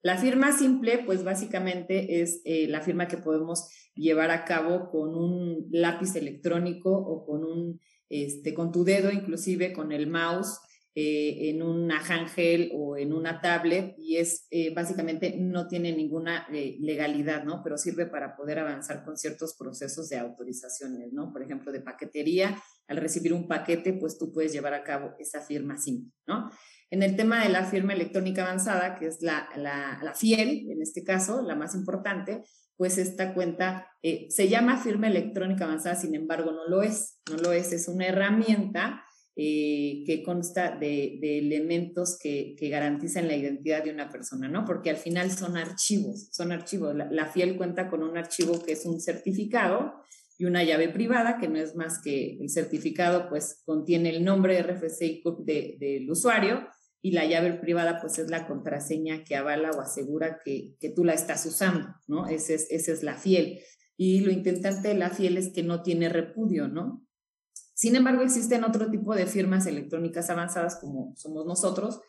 La 0.03 0.17
firma 0.17 0.51
simple, 0.51 0.99
pues 1.05 1.23
básicamente 1.23 2.21
es 2.21 2.41
la 2.45 2.81
firma 2.81 3.07
que 3.07 3.17
podemos 3.17 3.69
llevar 3.93 4.31
a 4.31 4.45
cabo 4.45 4.89
con 4.89 5.15
un 5.15 5.67
lápiz 5.69 6.15
electrónico 6.15 6.91
o 6.91 7.23
con 7.23 7.43
un, 7.43 7.79
este, 8.09 8.55
con 8.55 8.71
tu 8.71 8.83
dedo, 8.83 9.11
inclusive 9.11 9.73
con 9.73 9.91
el 9.91 10.07
mouse 10.07 10.59
eh, 10.93 11.49
en 11.49 11.63
una 11.63 11.99
handheld 11.99 12.71
o 12.73 12.97
en 12.97 13.13
una 13.13 13.39
tablet 13.39 13.95
y 13.97 14.17
es 14.17 14.45
eh, 14.51 14.73
básicamente 14.73 15.37
no 15.37 15.69
tiene 15.69 15.95
ninguna 15.95 16.47
eh, 16.51 16.75
legalidad, 16.81 17.45
¿no? 17.45 17.61
Pero 17.63 17.77
sirve 17.77 18.07
para 18.07 18.35
poder 18.35 18.59
avanzar 18.59 19.05
con 19.05 19.15
ciertos 19.15 19.55
procesos 19.55 20.09
de 20.09 20.17
autorizaciones, 20.17 21.13
¿no? 21.13 21.31
Por 21.31 21.43
ejemplo, 21.43 21.71
de 21.71 21.79
paquetería, 21.79 22.61
al 22.89 22.97
recibir 22.97 23.31
un 23.31 23.47
paquete, 23.47 23.93
pues 23.93 24.17
tú 24.17 24.33
puedes 24.33 24.51
llevar 24.51 24.73
a 24.73 24.83
cabo 24.83 25.13
esa 25.17 25.39
firma 25.39 25.77
simple, 25.77 26.11
¿no? 26.27 26.51
En 26.89 27.03
el 27.03 27.15
tema 27.15 27.41
de 27.41 27.47
la 27.47 27.63
firma 27.63 27.93
electrónica 27.93 28.41
avanzada, 28.41 28.95
que 28.95 29.07
es 29.07 29.21
la, 29.21 29.47
la 29.55 30.13
FIEL, 30.13 30.69
en 30.69 30.81
este 30.81 31.05
caso, 31.05 31.41
la 31.41 31.55
más 31.55 31.73
importante, 31.73 32.43
pues 32.75 32.97
esta 32.97 33.33
cuenta 33.33 33.87
se 34.01 34.49
llama 34.49 34.75
firma 34.75 35.07
electrónica 35.07 35.63
avanzada, 35.63 35.95
sin 35.95 36.15
embargo, 36.15 36.51
no 36.51 36.67
lo 36.67 36.81
es, 36.81 37.21
no 37.29 37.37
lo 37.37 37.53
es, 37.53 37.71
es 37.71 37.87
una 37.87 38.07
herramienta 38.07 39.05
eh, 39.33 40.03
que 40.05 40.23
consta 40.23 40.77
de, 40.77 41.17
elementos 41.21 42.17
que, 42.21 42.55
garantizan 42.59 43.27
la 43.29 43.35
identidad 43.35 43.81
de 43.81 43.91
una 43.91 44.09
persona, 44.09 44.49
¿no? 44.49 44.65
Porque 44.65 44.89
al 44.89 44.97
final 44.97 45.31
son 45.31 45.55
archivos, 45.55 46.27
son 46.31 46.51
archivos. 46.51 46.93
La, 46.93 47.25
FIEL 47.27 47.55
cuenta 47.55 47.89
con 47.89 48.03
un 48.03 48.17
archivo 48.17 48.61
que 48.61 48.73
es 48.73 48.85
un 48.85 48.99
certificado 48.99 49.93
y 50.37 50.43
una 50.45 50.63
llave 50.63 50.89
privada, 50.89 51.37
que 51.37 51.47
no 51.47 51.59
es 51.59 51.75
más 51.75 52.01
que 52.03 52.37
el 52.41 52.49
certificado, 52.49 53.29
pues 53.29 53.61
contiene 53.63 54.09
el 54.09 54.25
nombre 54.25 54.61
RFC 54.61 55.01
y 55.03 55.21
CUP 55.21 55.45
del 55.45 56.11
usuario 56.11 56.67
y 57.01 57.11
la 57.11 57.25
llave 57.25 57.53
privada, 57.53 57.99
pues 58.01 58.19
es 58.19 58.29
la 58.29 58.45
contraseña 58.45 59.23
que 59.23 59.35
avala 59.35 59.71
o 59.71 59.79
asegura 59.79 60.39
que, 60.43 60.75
tú 60.93 61.05
la 61.05 61.13
estás 61.13 61.45
usando, 61.45 61.87
¿no? 62.07 62.27
Ese 62.27 62.55
es, 62.55 62.69
esa 62.69 62.91
es 62.91 63.01
la 63.01 63.15
FIEL. 63.15 63.61
Y 63.95 64.19
lo 64.21 64.31
intentante 64.31 64.89
de 64.89 64.95
la 64.95 65.09
FIEL 65.09 65.37
es 65.37 65.53
que 65.53 65.63
no 65.63 65.83
tiene 65.83 66.09
repudio, 66.09 66.67
¿no? 66.67 67.07
Sin 67.81 67.95
embargo, 67.95 68.21
existen 68.21 68.63
otro 68.63 68.91
tipo 68.91 69.15
de 69.15 69.25
firmas 69.25 69.65
electrónicas 69.65 70.29
avanzadas 70.29 70.75
como 70.75 71.15
somos 71.17 71.47
nosotros, 71.47 71.99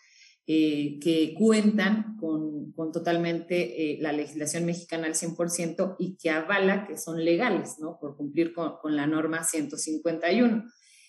eh, 0.47 0.99
que 1.00 1.33
cuentan 1.33 2.19
con, 2.19 2.75
totalmente 2.93 3.95
eh, 3.95 3.99
la 3.99 4.12
legislación 4.12 4.67
mexicana 4.67 5.07
al 5.07 5.14
100% 5.14 5.97
y 5.99 6.19
que 6.19 6.29
avala 6.29 6.87
que 6.87 6.99
son 6.99 7.25
legales, 7.25 7.76
¿no? 7.81 7.97
Por 7.99 8.19
cumplir 8.19 8.52
con, 8.52 8.95
la 8.95 9.07
norma 9.07 9.45
151. 9.45 10.62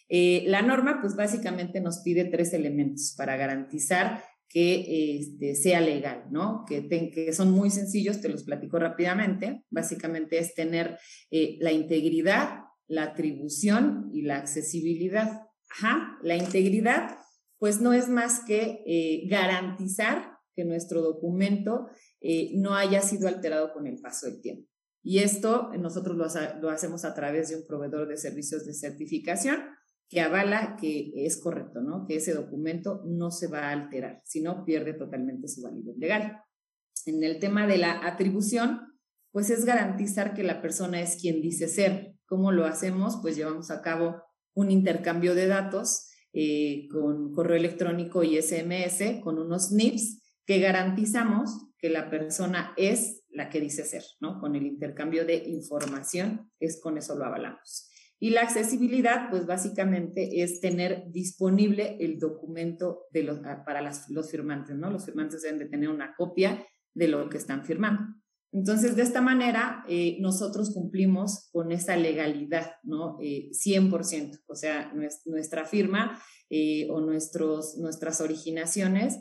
Eh, 0.07 0.45
la 0.47 0.61
norma, 0.61 0.99
pues 1.01 1.17
básicamente 1.17 1.81
nos 1.81 1.99
pide 1.99 2.23
tres 2.23 2.53
elementos 2.53 3.15
para 3.17 3.35
garantizar 3.35 4.23
que 4.47 5.17
este, 5.17 5.55
sea 5.55 5.81
legal, 5.81 6.27
¿no? 6.31 6.63
Que, 6.65 6.87
que, 6.87 7.33
son 7.33 7.51
muy 7.51 7.69
sencillos, 7.69 8.21
te 8.21 8.29
los 8.29 8.45
platico 8.45 8.79
rápidamente. 8.79 9.65
Básicamente 9.69 10.37
es 10.37 10.55
tener 10.55 10.97
la 11.59 11.73
integridad, 11.73 12.59
la 12.87 13.03
atribución 13.03 14.09
y 14.13 14.23
la 14.23 14.37
accesibilidad. 14.37 15.41
Ajá, 15.69 16.17
la 16.21 16.35
integridad, 16.35 17.17
pues 17.57 17.81
no 17.81 17.93
es 17.93 18.09
más 18.09 18.41
que 18.45 18.83
eh, 18.85 19.27
garantizar 19.27 20.37
que 20.55 20.65
nuestro 20.65 21.01
documento 21.01 21.87
eh, 22.21 22.51
no 22.55 22.75
haya 22.75 23.01
sido 23.01 23.27
alterado 23.27 23.73
con 23.73 23.87
el 23.87 23.99
paso 23.99 24.27
del 24.27 24.41
tiempo. 24.41 24.69
Y 25.01 25.19
esto 25.19 25.71
nosotros 25.77 26.15
lo, 26.15 26.25
lo, 26.61 26.69
hacemos 26.69 27.03
a 27.03 27.13
través 27.13 27.49
de 27.49 27.57
un 27.57 27.65
proveedor 27.67 28.07
de 28.07 28.17
servicios 28.17 28.65
de 28.65 28.73
certificación 28.73 29.57
que 30.07 30.21
avala 30.21 30.77
que 30.79 31.11
es 31.25 31.41
correcto, 31.41 31.81
¿no? 31.81 32.05
Que 32.07 32.17
ese 32.17 32.33
documento 32.33 33.01
no 33.05 33.31
se 33.31 33.47
va 33.47 33.67
a 33.67 33.71
alterar, 33.71 34.21
sino 34.25 34.63
pierde 34.63 34.93
totalmente 34.93 35.47
su 35.47 35.61
validez 35.61 35.97
legal. 35.97 36.37
En 37.05 37.23
el 37.23 37.39
tema 37.39 37.67
de 37.67 37.77
la 37.77 38.05
atribución, 38.05 38.92
pues 39.33 39.49
es 39.49 39.65
garantizar 39.65 40.33
que 40.33 40.43
la 40.43 40.61
persona 40.61 41.01
es 41.01 41.17
quien 41.17 41.41
dice 41.41 41.67
ser, 41.67 42.13
¿Cómo 42.33 42.51
lo 42.51 42.65
hacemos? 42.65 43.19
Pues 43.21 43.35
llevamos 43.35 43.69
a 43.69 43.83
cabo 43.83 44.23
un 44.55 44.71
intercambio 44.71 45.35
de 45.35 45.45
datos 45.45 46.09
eh, 46.33 46.87
con 46.89 47.31
correo 47.31 47.57
electrónico 47.57 48.23
y 48.23 48.41
SMS, 48.41 49.21
con 49.21 49.37
unos 49.37 49.71
NIPS 49.71 50.19
que 50.43 50.59
garantizamos 50.59 51.67
que 51.77 51.91
la 51.91 52.09
persona 52.09 52.73
es 52.75 53.23
la 53.29 53.51
que 53.51 53.61
dice 53.61 53.85
ser, 53.85 54.01
¿no? 54.19 54.39
Con 54.39 54.55
el 54.55 54.65
intercambio 54.65 55.25
de 55.25 55.43
información, 55.45 56.51
es 56.59 56.81
con 56.81 56.97
eso 56.97 57.15
lo 57.15 57.25
avalamos. 57.25 57.87
Y 58.19 58.31
la 58.31 58.41
accesibilidad, 58.41 59.29
pues 59.29 59.45
básicamente 59.45 60.41
es 60.41 60.59
tener 60.59 61.03
disponible 61.11 61.97
el 61.99 62.17
documento 62.17 63.05
los, 63.11 63.41
para 63.63 63.81
los 64.09 64.31
firmantes, 64.31 64.75
¿no? 64.75 64.89
Los 64.89 65.05
firmantes 65.05 65.43
deben 65.43 65.59
de 65.59 65.65
tener 65.65 65.89
una 65.89 66.15
copia 66.15 66.65
de 66.95 67.07
lo 67.09 67.29
que 67.29 67.37
están 67.37 67.63
firmando. 67.63 68.22
Entonces, 68.53 68.95
de 68.95 69.01
esta 69.01 69.19
manera, 69.19 69.83
eh, 69.89 70.17
nosotros 70.19 70.71
cumplimos 70.73 71.49
con 71.51 71.71
esa 71.71 71.97
legalidad, 71.97 72.75
¿no? 72.83 73.17
100%. 73.17 74.37
Eh, 74.37 74.39
o 74.45 74.55
sea, 74.55 74.93
nuestra 75.25 75.65
firma 75.65 76.21
eh, 76.51 76.87
o 76.91 77.01
nuestros, 77.01 77.77
nuestras 77.77 78.21
originaciones 78.21 79.17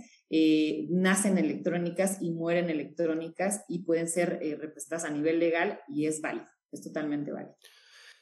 nacen 0.88 1.36
electrónicas 1.36 2.16
y 2.22 2.30
mueren 2.30 2.70
electrónicas 2.70 3.64
y 3.68 3.84
pueden 3.84 4.08
ser 4.08 4.38
representadas 4.58 5.04
a 5.04 5.10
nivel 5.10 5.38
legal 5.38 5.80
y 5.88 6.06
es 6.06 6.22
válido, 6.22 6.46
es 6.70 6.82
totalmente 6.82 7.32
válido. 7.32 7.54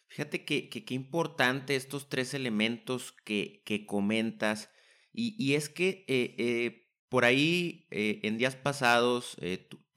Fíjate 0.08 0.44
que 0.44 0.68
qué 0.68 0.94
importante 0.94 1.76
estos 1.76 2.08
tres 2.08 2.34
elementos 2.34 3.14
que, 3.24 3.62
comentas 3.86 4.70
y, 5.12 5.54
es 5.54 5.68
que 5.68 6.89
por 7.10 7.26
ahí 7.26 7.86
en 7.90 8.38
días 8.38 8.56
pasados 8.56 9.36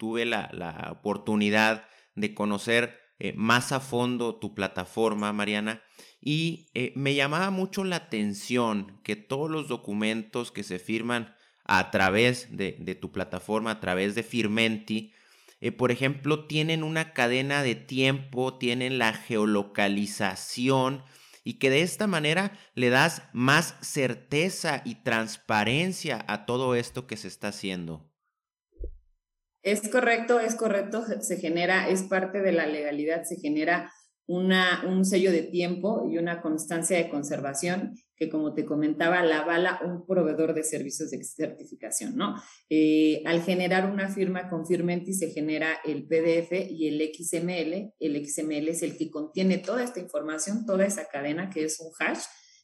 tuve 0.03 0.25
la, 0.25 0.89
oportunidad 0.91 1.87
de 2.15 2.33
conocer 2.33 2.99
eh, 3.19 3.31
más 3.37 3.71
a 3.71 3.79
fondo 3.79 4.35
tu 4.35 4.53
plataforma, 4.53 5.31
Mariana, 5.31 5.81
y 6.19 6.67
eh, 6.73 6.91
me 6.97 7.15
llamaba 7.15 7.51
mucho 7.51 7.85
la 7.85 7.95
atención 7.95 8.99
que 9.03 9.15
todos 9.15 9.49
los 9.49 9.69
documentos 9.69 10.51
que 10.51 10.63
se 10.63 10.79
firman 10.79 11.33
a 11.63 11.89
través 11.89 12.57
de, 12.57 12.73
tu 12.99 13.13
plataforma, 13.13 13.71
a 13.71 13.79
través 13.79 14.13
de 14.13 14.23
Firmenti, 14.23 15.13
eh, 15.61 15.71
por 15.71 15.91
ejemplo, 15.91 16.47
tienen 16.47 16.83
una 16.83 17.13
cadena 17.13 17.63
de 17.63 17.75
tiempo, 17.75 18.57
tienen 18.57 18.97
la 18.97 19.13
geolocalización 19.13 21.03
y 21.43 21.59
que 21.59 21.69
de 21.69 21.81
esta 21.81 22.07
manera 22.07 22.53
le 22.73 22.89
das 22.89 23.23
más 23.33 23.75
certeza 23.81 24.81
y 24.85 24.95
transparencia 25.03 26.23
a 26.27 26.45
todo 26.45 26.75
esto 26.75 27.07
que 27.07 27.17
se 27.17 27.27
está 27.27 27.49
haciendo. 27.49 28.09
Es 29.61 29.87
correcto, 29.89 30.39
es 30.39 30.55
correcto, 30.55 31.05
se 31.21 31.37
genera, 31.37 31.87
es 31.87 32.03
parte 32.03 32.41
de 32.41 32.51
la 32.51 32.65
legalidad, 32.65 33.23
se 33.23 33.37
genera 33.37 33.91
una, 34.25 34.83
un 34.85 35.05
sello 35.05 35.31
de 35.31 35.43
tiempo 35.43 36.09
y 36.09 36.17
una 36.17 36.41
constancia 36.41 36.97
de 36.97 37.09
conservación 37.09 37.95
que, 38.15 38.29
como 38.29 38.53
te 38.53 38.65
comentaba, 38.65 39.23
la 39.23 39.39
avala 39.39 39.79
un 39.85 40.05
proveedor 40.05 40.53
de 40.53 40.63
servicios 40.63 41.11
de 41.11 41.23
certificación, 41.23 42.15
¿no? 42.15 42.35
Eh, 42.69 43.21
al 43.25 43.41
generar 43.41 43.89
una 43.91 44.09
firma 44.09 44.49
con 44.49 44.65
Firmenti 44.65 45.13
se 45.13 45.31
genera 45.31 45.79
el 45.83 46.05
PDF 46.05 46.51
y 46.69 46.87
el 46.87 47.11
XML. 47.13 47.93
El 47.99 48.25
XML 48.25 48.69
es 48.69 48.83
el 48.83 48.97
que 48.97 49.09
contiene 49.09 49.57
toda 49.57 49.83
esta 49.83 49.99
información, 49.99 50.65
toda 50.65 50.85
esa 50.85 51.07
cadena 51.11 51.49
que 51.49 51.65
es 51.65 51.79
un 51.79 51.91
hash 51.99 52.23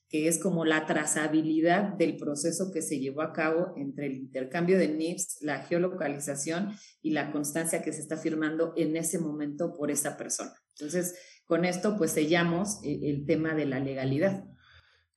que 0.10 0.28
es 0.28 0.40
como 0.40 0.66
la 0.66 0.88
trazabilidad 0.88 1.94
del 1.94 2.18
proceso 2.18 2.72
que 2.74 2.82
se 2.82 3.00
llevó 3.00 3.22
a 3.22 3.32
cabo 3.32 3.74
entre 3.78 4.08
el 4.08 4.16
intercambio 4.16 4.80
de 4.80 4.88
NIPS, 4.88 5.38
la 5.42 5.60
geolocalización 5.60 6.72
y 7.04 7.12
la 7.12 7.32
constancia 7.32 7.84
que 7.84 7.94
se 7.94 8.02
está 8.02 8.18
firmando 8.18 8.74
en 8.76 8.98
ese 8.98 9.20
momento 9.20 9.72
por 9.72 9.92
esa 9.92 10.18
persona. 10.18 10.54
Entonces, 10.80 11.16
con 11.46 11.64
esto 11.64 11.96
pues 11.96 12.12
sellamos 12.12 12.80
el, 12.84 13.26
tema 13.28 13.54
de 13.54 13.66
la 13.66 13.80
legalidad. 13.80 14.44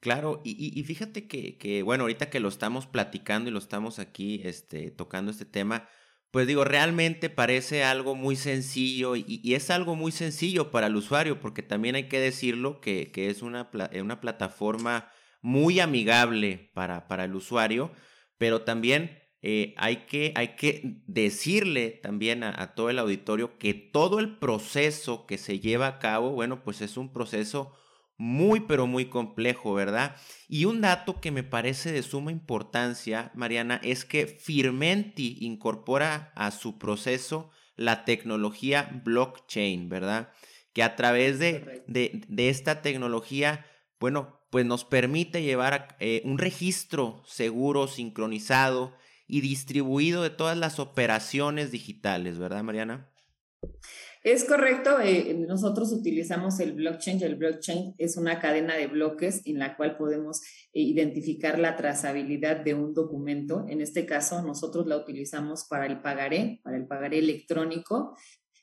Claro, 0.03 0.41
y, 0.45 0.83
fíjate 0.83 1.29
que, 1.29 1.83
bueno, 1.85 2.03
ahorita 2.03 2.29
que 2.29 2.41
lo 2.41 2.49
estamos 2.49 2.89
platicando 2.89 3.49
y 3.49 3.53
lo 3.53 3.61
estamos 3.61 4.01
aquí 4.01 4.41
este, 4.43 4.91
tocando 4.91 5.31
este 5.31 5.45
tema, 5.45 5.89
pues 6.33 6.49
digo, 6.49 6.65
realmente 6.65 7.31
parece 7.31 7.85
algo 7.85 8.17
muy 8.17 8.35
sencillo 8.35 9.15
y, 9.15 9.55
es 9.55 9.71
algo 9.71 9.95
muy 9.95 10.11
sencillo 10.11 10.73
para 10.73 10.89
el 10.89 10.97
usuario, 10.97 11.39
porque 11.39 11.63
también 11.63 11.95
hay 11.95 12.09
que 12.09 12.19
decirlo 12.19 12.81
que, 12.81 13.13
es 13.15 13.43
una, 13.43 13.71
una, 13.95 14.21
plataforma 14.21 15.09
muy 15.41 15.79
amigable 15.79 16.73
para, 16.75 17.07
para 17.07 17.23
el 17.27 17.37
usuario, 17.37 17.93
pero 18.39 18.63
también 18.63 19.21
eh, 19.41 19.73
hay, 19.77 20.07
que, 20.07 20.33
hay, 20.35 20.57
que, 20.57 21.01
decirle 21.07 21.91
también 22.03 22.43
a, 22.43 22.61
a 22.61 22.75
todo 22.75 22.91
el 22.91 22.99
auditorio 22.99 23.57
que 23.57 23.73
todo 23.73 24.19
el 24.19 24.37
proceso 24.41 25.27
que 25.27 25.39
se 25.39 25.61
lleva 25.61 25.87
a 25.87 25.99
cabo, 26.01 26.33
bueno, 26.33 26.65
pues 26.65 26.81
es 26.81 26.97
un 26.97 27.13
proceso 27.13 27.73
muy, 28.19 28.61
pero 28.61 28.87
muy 28.87 29.07
complejo, 29.07 29.75
¿verdad? 29.75 30.17
Y 30.49 30.65
un 30.65 30.81
dato 30.81 31.21
que 31.21 31.31
me 31.31 31.43
parece 31.43 31.93
de 31.93 32.03
suma 32.03 32.31
importancia, 32.31 33.33
Mariana, 33.35 33.81
es 33.83 34.05
que 34.05 34.27
Firmenti 34.27 35.39
incorpora 35.41 36.33
a 36.37 36.51
su 36.51 36.79
proceso 36.79 37.51
la 37.77 38.05
tecnología 38.05 39.03
blockchain, 39.05 39.89
¿verdad? 39.89 40.33
Que 40.73 40.83
a 40.83 40.97
través 40.97 41.39
de, 41.39 41.85
de, 41.87 42.49
esta 42.49 42.83
tecnología, 42.83 43.67
bueno, 43.99 44.41
pues 44.51 44.67
nos 44.67 44.85
permite 44.85 45.43
llevar 45.43 45.97
eh, 45.99 46.23
un 46.25 46.39
registro 46.39 47.23
seguro, 47.27 47.89
sincronizado 47.89 48.97
y 49.27 49.41
distribuido 49.41 50.23
de 50.23 50.31
todas 50.31 50.57
las 50.57 50.79
operaciones 50.79 51.71
digitales, 51.71 52.39
¿verdad, 52.39 52.63
Mariana? 52.63 53.11
Es 54.25 54.45
correcto, 54.45 55.01
eh, 55.01 55.35
nosotros 55.35 55.93
utilizamos 55.93 56.61
el 56.61 56.75
blockchain. 56.75 57.21
El 57.25 57.35
blockchain 57.35 57.97
es 57.99 58.17
una 58.17 58.39
cadena 58.39 58.77
de 58.77 58.87
bloques 58.87 59.43
en 59.47 59.59
la 59.59 59.77
cual 59.77 59.97
podemos 59.97 60.43
eh, 60.73 60.81
identificar 60.81 61.59
la 61.59 61.75
trazabilidad 61.77 62.59
de 62.59 62.75
un 62.75 62.95
documento. 62.95 63.67
En 63.69 63.81
este 63.81 64.07
caso, 64.07 64.41
nosotros 64.43 64.87
la 64.87 64.97
utilizamos 64.97 65.65
para 65.69 65.87
el 65.87 66.01
pagaré, 66.03 66.61
para 66.63 66.77
el 66.77 66.87
pagaré 66.87 67.19
electrónico. 67.19 68.17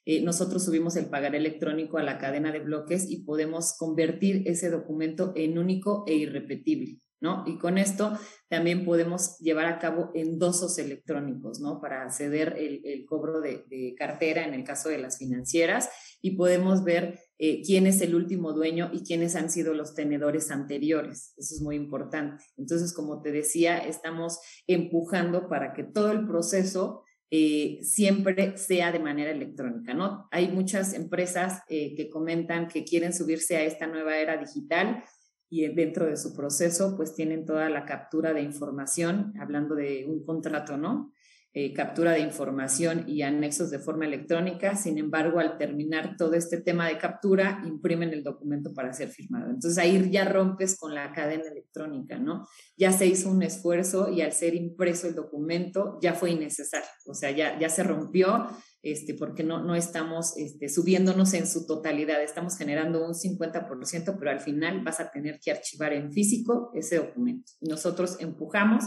Eh, 0.06 0.22
nosotros 0.22 0.63
subimos 0.63 0.96
el 0.96 1.10
pagaré 1.10 1.39
electrónico 1.39 1.98
a 1.98 2.04
la 2.04 2.20
cadena 2.20 2.54
de 2.54 2.60
bloques 2.60 3.12
y 3.12 3.25
podemos 3.25 3.75
convertir 3.78 4.44
ese 4.46 4.70
documento 4.70 5.34
en 5.36 5.58
único 5.58 6.06
e 6.08 6.13
irrepetible. 6.13 7.00
¿No? 7.22 7.44
Y 7.46 7.58
con 7.58 7.78
esto 7.78 8.18
también 8.48 8.86
podemos 8.86 9.38
llevar 9.40 9.66
a 9.66 9.80
cabo 9.80 10.12
endosos 10.14 10.78
electrónicos, 10.80 11.60
¿no? 11.60 11.82
Para 11.82 12.04
acceder 12.04 12.56
el, 12.58 13.06
cobro 13.06 13.42
de, 13.42 13.96
cartera 13.98 14.46
en 14.46 14.54
el 14.54 14.64
caso 14.64 14.90
de 14.90 14.98
las 14.98 15.18
financieras 15.18 15.90
y 16.22 16.32
podemos 16.32 16.84
ver 16.84 17.20
eh, 17.38 17.62
quién 17.64 17.88
es 17.88 18.02
el 18.02 18.16
último 18.16 18.54
dueño 18.54 18.90
y 18.94 19.04
quiénes 19.04 19.36
han 19.36 19.50
sido 19.50 19.74
los 19.74 19.94
tenedores 19.94 20.52
anteriores. 20.52 21.34
Eso 21.38 21.56
es 21.56 21.62
muy 21.62 21.76
importante. 21.76 22.44
Entonces, 22.58 22.94
como 22.94 23.22
te 23.22 23.32
decía, 23.32 23.78
estamos 23.78 24.40
empujando 24.68 25.48
para 25.50 25.74
que 25.74 25.84
todo 25.84 26.12
el 26.12 26.26
proceso 26.26 27.04
eh, 27.32 27.80
siempre 27.84 28.58
sea 28.58 28.92
de 28.92 28.98
manera 28.98 29.30
electrónica, 29.30 29.94
¿no? 29.94 30.28
Hay 30.32 30.48
muchas 30.48 30.96
empresas 30.96 31.62
eh, 31.70 31.94
que 31.96 32.10
comentan 32.10 32.68
que 32.68 32.84
quieren 32.84 33.14
subirse 33.14 33.56
a 33.56 33.64
esta 33.64 33.86
nueva 33.86 34.18
era 34.18 34.38
digital 34.38 35.04
y 35.50 35.68
dentro 35.74 36.06
de 36.06 36.18
su 36.18 36.36
proceso 36.36 36.96
pues 36.96 37.15
tienen 37.15 37.46
toda 37.46 37.70
la 37.70 37.86
captura 37.86 38.34
de 38.34 38.41
información, 38.41 39.34
hablando 39.39 39.75
de 39.75 40.06
un 40.08 40.24
contrato, 40.24 40.77
¿no? 40.77 41.12
Eh, 41.51 41.74
captura 41.74 42.12
de 42.12 42.20
información 42.20 43.06
y 43.08 43.24
anexos 43.24 43.72
de 43.72 43.79
forma 43.79 44.06
electrónica. 44.06 44.75
Sin 44.75 45.00
embargo, 45.00 45.39
al 45.39 45.58
terminar 45.58 46.15
todo 46.15 46.36
este 46.36 46.62
tema 46.62 46.88
de 46.88 47.00
captura, 47.00 47.63
imprimen 47.65 48.13
el 48.13 48.24
documento 48.24 48.72
para 48.72 48.94
ser 48.94 49.10
firmado. 49.10 49.50
Entonces 49.50 49.79
ahí 49.79 50.12
ya 50.12 50.25
rompes 50.25 50.77
con 50.77 50.94
la 50.94 51.12
cadena 51.12 51.50
electrónica, 51.50 52.20
¿no? 52.20 52.46
Ya 52.77 52.91
se 52.91 53.08
hizo 53.08 53.32
un 53.32 53.41
esfuerzo 53.41 54.12
y 54.12 54.22
al 54.22 54.32
ser 54.32 54.53
impreso 54.53 55.08
el 55.08 55.15
documento 55.15 55.98
ya 56.03 56.13
fue 56.13 56.29
innecesario. 56.29 56.88
O 57.08 57.15
sea, 57.15 57.32
ya, 57.32 57.58
ya 57.58 57.70
se 57.70 57.82
rompió 57.82 58.48
este, 58.82 59.14
porque 59.14 59.44
no, 59.44 59.62
no 59.64 59.76
estamos 59.76 60.38
este, 60.38 60.70
subiéndonos 60.70 61.34
en 61.34 61.48
su 61.48 61.66
totalidad, 61.66 62.24
estamos 62.24 62.58
generando 62.58 63.06
un 63.06 63.14
50%, 63.14 64.16
pero 64.18 64.32
al 64.32 64.40
final 64.40 64.82
vas 64.84 65.00
a 65.00 65.12
tener 65.12 65.40
que 65.40 65.52
archivar 65.52 65.94
en 65.94 66.13
físico 66.13 66.72
ese 66.74 66.98
documento. 66.98 67.52
Nosotros 67.62 68.18
empujamos 68.20 68.86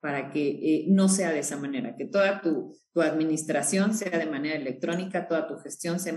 para 0.00 0.30
que 0.30 0.48
eh, 0.48 0.84
no 0.88 1.08
sea 1.08 1.30
de 1.30 1.38
esa 1.38 1.56
manera, 1.56 1.96
que 1.96 2.04
toda 2.04 2.42
tu, 2.42 2.76
tu, 2.92 3.00
administración 3.00 3.94
sea 3.94 4.18
de 4.18 4.26
manera 4.26 4.56
electrónica, 4.56 5.26
toda 5.26 5.46
tu 5.46 5.56
gestión 5.56 5.98
sea, 5.98 6.14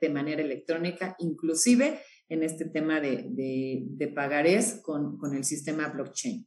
de 0.00 0.08
manera 0.08 0.40
electrónica, 0.40 1.14
inclusive 1.18 2.00
en 2.30 2.42
este 2.42 2.64
tema 2.64 3.00
de, 3.00 3.26
de, 3.28 3.82
de 3.82 4.08
pagarés 4.08 4.80
con, 4.82 5.18
con 5.18 5.34
el 5.34 5.44
sistema 5.44 5.88
blockchain. 5.88 6.46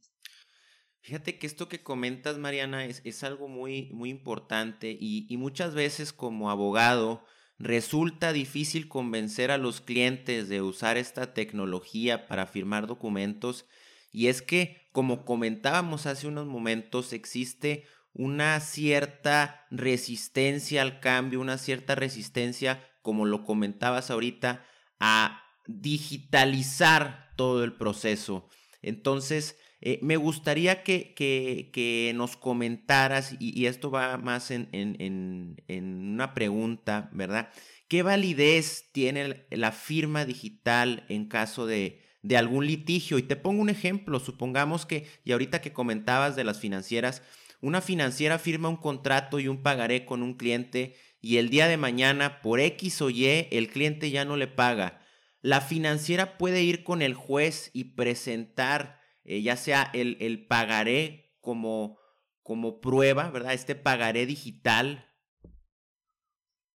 Fíjate 1.02 1.38
que 1.38 1.46
esto 1.46 1.68
que 1.68 1.82
comentas, 1.82 2.38
Mariana, 2.38 2.84
es, 2.84 3.02
es 3.04 3.24
algo 3.24 3.48
muy, 3.48 3.90
muy 3.92 4.08
importante 4.08 4.96
y, 4.98 5.26
y, 5.28 5.36
muchas 5.36 5.74
veces 5.74 6.12
como 6.12 6.50
abogado 6.50 7.24
resulta 7.58 8.32
difícil 8.32 8.88
convencer 8.88 9.50
a 9.50 9.58
los 9.58 9.80
clientes 9.80 10.48
de 10.48 10.62
usar 10.62 10.96
esta 10.96 11.34
tecnología 11.34 12.26
para 12.28 12.46
firmar 12.46 12.86
documentos 12.86 13.66
y 14.12 14.26
es 14.28 14.42
que, 14.42 14.88
como 14.92 15.24
comentábamos 15.24 16.06
hace 16.06 16.28
unos 16.28 16.46
momentos, 16.46 17.12
existe 17.14 17.84
una 18.12 18.60
cierta 18.60 19.66
resistencia 19.70 20.82
al 20.82 21.00
cambio, 21.00 21.40
una 21.40 21.56
cierta 21.56 21.94
resistencia, 21.94 22.86
como 23.00 23.24
lo 23.24 23.44
comentabas 23.44 24.10
ahorita, 24.10 24.64
a 25.00 25.42
digitalizar 25.66 27.32
todo 27.36 27.64
el 27.64 27.72
proceso. 27.72 28.48
Entonces, 28.82 29.56
eh, 29.84 29.98
me 30.00 30.16
gustaría 30.16 30.84
que, 30.84 31.12
que, 31.14 32.12
nos 32.14 32.36
comentaras, 32.36 33.34
y, 33.40 33.66
esto 33.66 33.90
va 33.90 34.16
más 34.16 34.52
en, 34.52 34.68
en, 34.70 35.56
en, 35.66 36.12
una 36.12 36.34
pregunta, 36.34 37.10
¿verdad? 37.12 37.50
¿Qué 37.88 38.04
validez 38.04 38.90
tiene 38.92 39.44
la 39.50 39.72
firma 39.72 40.24
digital 40.24 41.04
en 41.08 41.26
caso 41.26 41.66
de, 41.66 42.00
de 42.22 42.36
algún 42.36 42.66
litigio? 42.66 43.18
Y 43.18 43.22
te 43.24 43.34
pongo 43.34 43.60
un 43.60 43.70
ejemplo, 43.70 44.20
supongamos 44.20 44.86
que, 44.86 45.06
y 45.24 45.32
ahorita 45.32 45.60
que 45.60 45.72
comentabas 45.72 46.36
de 46.36 46.44
las 46.44 46.60
financieras, 46.60 47.22
una 47.60 47.80
financiera 47.80 48.38
firma 48.38 48.68
un 48.68 48.76
contrato 48.76 49.40
y 49.40 49.48
un 49.48 49.62
pagaré 49.62 50.04
con 50.04 50.22
un 50.22 50.34
cliente 50.34 50.94
y 51.20 51.38
el 51.38 51.50
día 51.50 51.66
de 51.66 51.76
mañana, 51.76 52.40
por 52.40 52.60
X 52.60 53.02
o 53.02 53.10
Y, 53.10 53.48
el 53.50 53.68
cliente 53.68 54.10
ya 54.12 54.24
no 54.24 54.36
le 54.36 54.46
paga. 54.46 55.00
La 55.40 55.60
financiera 55.60 56.38
puede 56.38 56.62
ir 56.62 56.84
con 56.84 57.02
el 57.02 57.14
juez 57.14 57.70
y 57.72 57.84
presentar 57.94 59.01
eh, 59.24 59.42
ya 59.42 59.56
sea 59.56 59.90
el, 59.94 60.16
el 60.20 60.46
pagaré 60.46 61.36
como, 61.40 61.98
como 62.42 62.80
prueba, 62.80 63.30
¿verdad? 63.30 63.54
Este 63.54 63.74
pagaré 63.74 64.26
digital. 64.26 65.06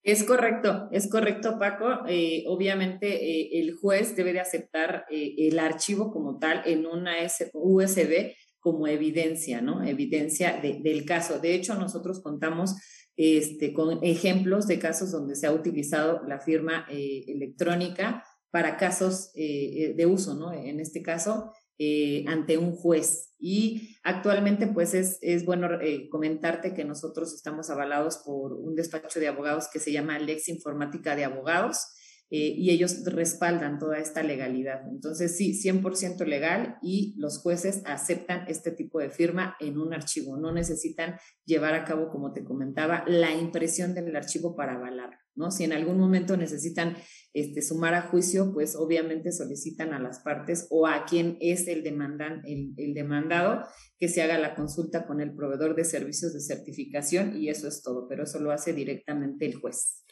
Es 0.03 0.23
correcto, 0.23 0.87
es 0.91 1.09
correcto, 1.09 1.59
Paco. 1.59 2.07
Eh, 2.07 2.45
obviamente 2.47 3.07
eh, 3.07 3.59
el 3.59 3.75
juez 3.75 4.15
debe 4.15 4.31
de 4.31 4.39
aceptar 4.39 5.05
el 5.09 5.59
archivo 5.59 6.11
como 6.11 6.39
tal 6.39 6.61
en 6.65 6.85
una 6.85 7.15
USB 7.53 8.33
como 8.59 8.87
evidencia, 8.87 9.61
¿no? 9.61 9.83
Evidencia 9.83 10.61
del 10.61 11.05
caso. 11.05 11.39
De 11.39 11.53
hecho, 11.53 11.75
nosotros 11.75 12.21
contamos 12.21 12.75
este, 13.17 13.73
con 13.73 14.01
ejemplos 14.03 14.67
de 14.67 14.79
casos 14.79 15.11
donde 15.11 15.35
se 15.35 15.47
ha 15.47 15.51
utilizado 15.51 16.21
la 16.25 16.39
firma 16.39 16.85
electrónica 16.89 18.23
para 18.49 18.77
casos 18.77 19.31
de 19.33 20.05
uso, 20.05 20.35
¿no? 20.35 20.53
En 20.53 20.79
este 20.79 21.01
caso, 21.01 21.51
eh, 21.79 22.25
ante 22.27 22.57
un 22.57 22.75
juez. 22.75 23.35
Y 23.39 23.97
actualmente, 24.03 24.67
pues 24.67 24.93
es, 24.93 25.19
es 25.21 25.45
bueno 25.45 25.79
eh, 25.81 26.09
comentarte 26.09 26.73
que 26.73 26.83
nosotros 26.83 27.33
estamos 27.33 27.69
avalados 27.69 28.17
por 28.25 28.53
un 28.53 28.75
despacho 28.75 29.19
de 29.19 29.27
abogados 29.27 29.67
que 29.71 29.79
se 29.79 29.91
llama 29.91 30.17
Lex 30.17 30.49
Informática 30.49 31.15
de 31.15 31.25
Abogados. 31.25 31.93
Eh, 32.29 32.55
y 32.57 32.71
ellos 32.71 33.05
respaldan 33.05 33.79
toda 33.79 33.99
esta 33.99 34.21
legalidad. 34.21 34.81
Entonces, 34.91 35.37
sí, 35.37 35.53
100% 35.53 36.25
legal 36.25 36.77
y 36.81 37.15
los 37.17 37.39
jueces 37.39 37.81
aceptan 37.85 38.45
este 38.49 38.71
tipo 38.71 38.99
de 38.99 39.09
firma 39.09 39.55
en 39.61 39.77
un 39.77 39.93
archivo. 39.93 40.35
No 40.35 40.51
necesitan 40.51 41.17
llevar 41.45 41.73
a 41.73 41.85
cabo, 41.85 42.09
como 42.09 42.33
te 42.33 42.43
comentaba, 42.43 43.05
la 43.07 43.31
impresión 43.33 43.93
del 43.93 44.13
archivo 44.13 44.57
para 44.57 44.73
avalar. 44.73 45.26
¿No? 45.37 45.51
Si 45.51 45.63
en 45.63 45.73
algún 45.73 45.99
momento 45.99 46.35
necesitan 46.35 46.97
este, 47.33 47.61
sumar 47.61 47.93
a 47.93 48.03
juicio, 48.03 48.51
pues 48.53 48.75
obviamente 48.75 49.31
solicitan 49.31 49.93
a 49.93 49.99
las 49.99 50.19
partes 50.19 50.67
o 50.69 50.87
a 50.87 51.05
quien 51.05 51.37
es 51.39 51.67
el, 51.67 51.83
demandan, 51.83 52.41
el, 52.45 52.73
el 52.77 52.93
demandado 52.93 53.63
que 53.99 54.09
se 54.09 54.21
haga 54.21 54.37
la 54.37 54.55
consulta 54.55 55.05
con 55.07 55.21
el 55.21 55.35
proveedor 55.35 55.75
de 55.75 55.85
servicios 55.85 56.33
de 56.33 56.41
certificación 56.41 57.37
y 57.37 57.49
eso 57.49 57.67
es 57.67 57.81
todo, 57.83 58.07
pero 58.07 58.23
eso 58.23 58.39
lo 58.39 58.51
hace 58.51 58.73
directamente 58.73 59.45
el 59.45 59.55
juez. 59.55 60.03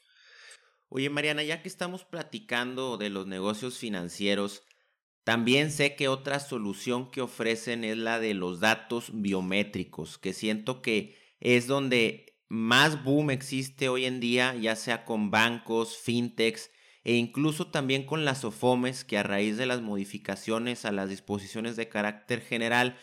Oye, 0.90 1.10
Mariana, 1.10 1.44
ya 1.44 1.62
que 1.62 1.68
estamos 1.68 2.06
platicando 2.06 2.98
de 2.98 3.10
los 3.10 3.28
negocios 3.28 3.78
financieros, 3.78 4.64
también 5.26 5.72
sé 5.72 5.96
que 5.96 6.08
otra 6.08 6.40
solución 6.40 7.10
que 7.10 7.22
ofrecen 7.22 7.84
es 7.84 7.98
la 7.98 8.20
de 8.20 8.36
los 8.36 8.60
datos 8.60 9.10
biométricos, 9.12 10.20
que 10.20 10.34
siento 10.34 10.84
que 10.84 11.16
es 11.40 11.66
donde 11.66 12.35
más 12.48 13.04
boom 13.04 13.32
existe 13.32 13.90
hoy 13.90 14.06
en 14.06 14.20
día, 14.20 14.56
ya 14.56 14.76
sea 14.76 15.06
con 15.06 15.32
bancos, 15.32 15.98
fintechs, 15.98 16.72
e 17.04 17.14
incluso 17.14 17.68
también 17.68 18.04
con 18.04 18.26
las 18.26 18.44
OFOMES 18.44 19.06
que 19.06 19.18
a 19.18 19.24
raíz 19.24 19.58
de 19.58 19.68
las 19.68 19.82
modificaciones 19.82 20.86
a 20.86 20.92
las 20.92 21.10
disposiciones 21.10 21.76
de 21.76 21.88
carácter 21.88 22.42
general 22.42 22.98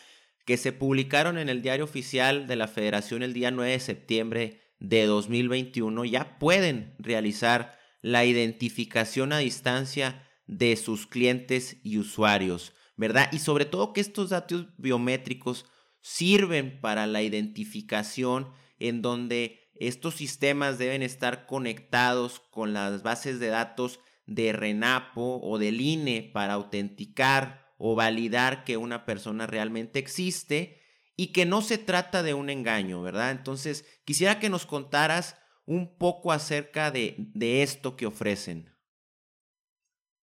que 0.44 0.57
se 0.57 0.72
publicaron 0.72 1.38
en 1.38 1.48
el 1.48 1.62
diario 1.62 1.85
oficial 1.85 2.48
de 2.48 2.57
la 2.57 2.66
Federación 2.66 3.22
el 3.22 3.33
día 3.33 3.52
9 3.52 3.70
de 3.70 3.81
septiembre 3.81 4.61
de 4.81 5.07
2021 5.07 6.05
ya 6.05 6.38
pueden 6.40 6.94
realizar 6.98 7.78
la 8.00 8.24
identificación 8.24 9.33
a 9.33 9.38
distancia 9.38 10.28
de 10.46 10.74
sus 10.74 11.07
clientes 11.07 11.76
y 11.85 11.98
usuarios, 11.98 12.74
¿verdad? 12.96 13.28
Y 13.33 13.38
sobre 13.38 13.64
todo 13.64 13.92
que 13.92 14.00
estos 14.00 14.31
datos 14.31 14.66
biométricos 14.76 15.66
sirven 16.00 16.81
para 16.81 17.07
la 17.07 17.22
identificación 17.22 18.50
en 18.88 19.03
donde 19.03 19.61
estos 19.75 20.14
sistemas 20.14 20.79
deben 20.79 21.03
estar 21.03 21.47
conectados 21.47 22.40
con 22.51 22.73
las 22.73 23.03
bases 23.03 23.40
de 23.40 23.49
datos 23.49 24.01
de 24.27 24.53
RENAPO 24.53 25.40
o 25.40 25.59
del 25.59 25.81
INE 25.81 26.31
para 26.33 26.55
autenticar 26.55 27.75
o 27.79 27.95
validar 27.95 28.64
que 28.64 28.77
una 28.77 29.05
persona 29.05 29.47
realmente 29.47 29.99
existe 29.99 30.81
y 31.16 31.33
que 31.33 31.45
no 31.45 31.62
se 31.62 31.79
trata 31.79 32.23
de 32.23 32.35
un 32.35 32.49
engaño, 32.49 33.03
¿verdad? 33.03 33.33
Entonces, 33.33 33.85
quisiera 34.05 34.38
que 34.38 34.51
nos 34.51 34.66
contaras 34.66 35.37
un 35.66 35.97
poco 35.99 36.33
acerca 36.33 36.90
de, 36.90 37.16
de 37.18 37.62
esto 37.62 37.97
que 37.97 38.07
ofrecen. 38.07 38.73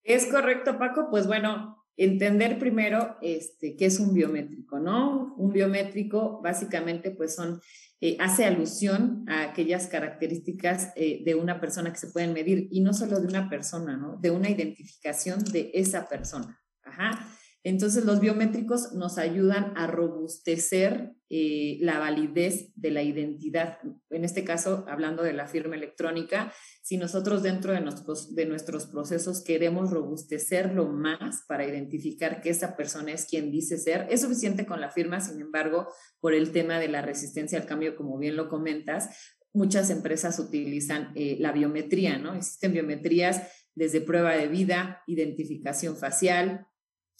Es 0.02 0.26
correcto, 0.26 0.78
Paco. 0.78 1.08
Pues 1.10 1.26
bueno, 1.26 1.84
entender 1.98 2.58
primero 2.58 3.18
este, 3.20 3.76
qué 3.76 3.86
es 3.86 3.98
un 4.00 4.14
biométrico, 4.14 4.78
¿no? 4.78 5.34
Un 5.36 5.52
biométrico 5.52 6.40
básicamente 6.40 7.10
pues 7.10 7.34
son, 7.34 7.60
eh, 8.00 8.16
hace 8.20 8.44
alusión 8.44 9.24
a 9.28 9.42
aquellas 9.42 9.88
características 9.88 10.92
eh, 10.94 11.22
de 11.24 11.34
una 11.34 11.60
persona 11.60 11.92
que 11.92 11.98
se 11.98 12.08
pueden 12.08 12.32
medir 12.32 12.68
y 12.70 12.80
no 12.80 12.92
solo 12.92 13.18
de 13.18 13.26
una 13.26 13.48
persona, 13.48 13.96
¿no? 13.96 14.16
De 14.16 14.30
una 14.30 14.48
identificación 14.50 15.42
de 15.44 15.72
esa 15.74 16.08
persona. 16.08 16.60
Ajá. 16.84 17.28
Entonces, 17.68 18.06
los 18.06 18.18
biométricos 18.18 18.94
nos 18.94 19.18
ayudan 19.18 19.74
a 19.76 19.86
robustecer 19.86 21.12
eh, 21.28 21.76
la 21.82 21.98
validez 21.98 22.72
de 22.76 22.90
la 22.90 23.02
identidad. 23.02 23.76
En 24.08 24.24
este 24.24 24.42
caso, 24.42 24.86
hablando 24.88 25.22
de 25.22 25.34
la 25.34 25.46
firma 25.46 25.76
electrónica, 25.76 26.50
si 26.80 26.96
nosotros 26.96 27.42
dentro 27.42 27.74
de 27.74 27.82
nuestros, 27.82 28.86
procesos 28.86 29.44
queremos 29.44 29.90
robustecerlo 29.90 30.88
más 30.88 31.44
para 31.46 31.66
identificar 31.66 32.40
que 32.40 32.48
esa 32.48 32.74
persona 32.74 33.12
es 33.12 33.26
quien 33.26 33.50
dice 33.50 33.76
ser, 33.76 34.06
es 34.08 34.22
suficiente 34.22 34.64
con 34.64 34.80
la 34.80 34.88
firma, 34.88 35.20
sin 35.20 35.38
embargo, 35.38 35.88
por 36.20 36.32
el 36.32 36.52
tema 36.52 36.78
de 36.78 36.88
la 36.88 37.02
resistencia 37.02 37.58
al 37.58 37.66
cambio, 37.66 37.96
como 37.96 38.16
bien 38.16 38.34
lo 38.34 38.48
comentas, 38.48 39.34
muchas 39.52 39.90
empresas 39.90 40.38
utilizan 40.38 41.12
eh, 41.16 41.36
la 41.38 41.52
biometría, 41.52 42.16
¿no? 42.16 42.34
Existen 42.34 42.72
biometrías 42.72 43.42
desde 43.74 44.00
prueba 44.00 44.32
de 44.32 44.48
vida, 44.48 45.02
identificación 45.06 45.98
facial, 45.98 46.66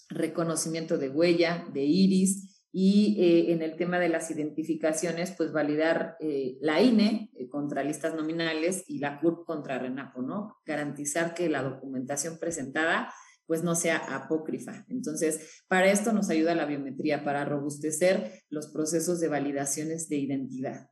reconocimiento 0.09 0.99
de 0.99 1.11
huella, 1.11 1.67
de 1.73 1.85
iris, 1.85 2.59
y 2.71 3.17
eh, 3.19 3.53
en 3.53 3.63
el 3.63 3.77
tema 3.77 3.99
de 3.99 4.09
las 4.09 4.31
identificaciones, 4.31 5.33
pues 5.37 5.53
validar 5.53 6.17
eh, 6.21 6.59
la 6.61 6.83
INE 6.83 7.31
eh, 7.35 7.49
contra 7.49 7.83
listas 7.83 8.15
nominales 8.15 8.85
y 8.87 8.99
la 8.99 9.21
CURP 9.21 9.45
contra 9.47 9.79
RENAPO, 9.79 10.23
¿no? 10.23 10.57
Garantizar 10.67 11.35
que 11.35 11.49
la 11.49 11.63
documentación 11.63 12.39
presentada 12.39 13.13
pues 13.49 13.65
no 13.65 13.75
sea 13.75 13.97
apócrifa. 14.15 14.85
Entonces, 14.91 15.65
para 15.69 15.91
esto 15.91 16.13
nos 16.13 16.29
ayuda 16.29 16.55
la 16.55 16.67
biometría, 16.67 17.25
para 17.25 17.47
robustecer 17.47 18.43
los 18.51 18.69
procesos 18.69 19.21
de 19.21 19.29
validaciones 19.29 20.11
de 20.11 20.17
identidad. 20.17 20.91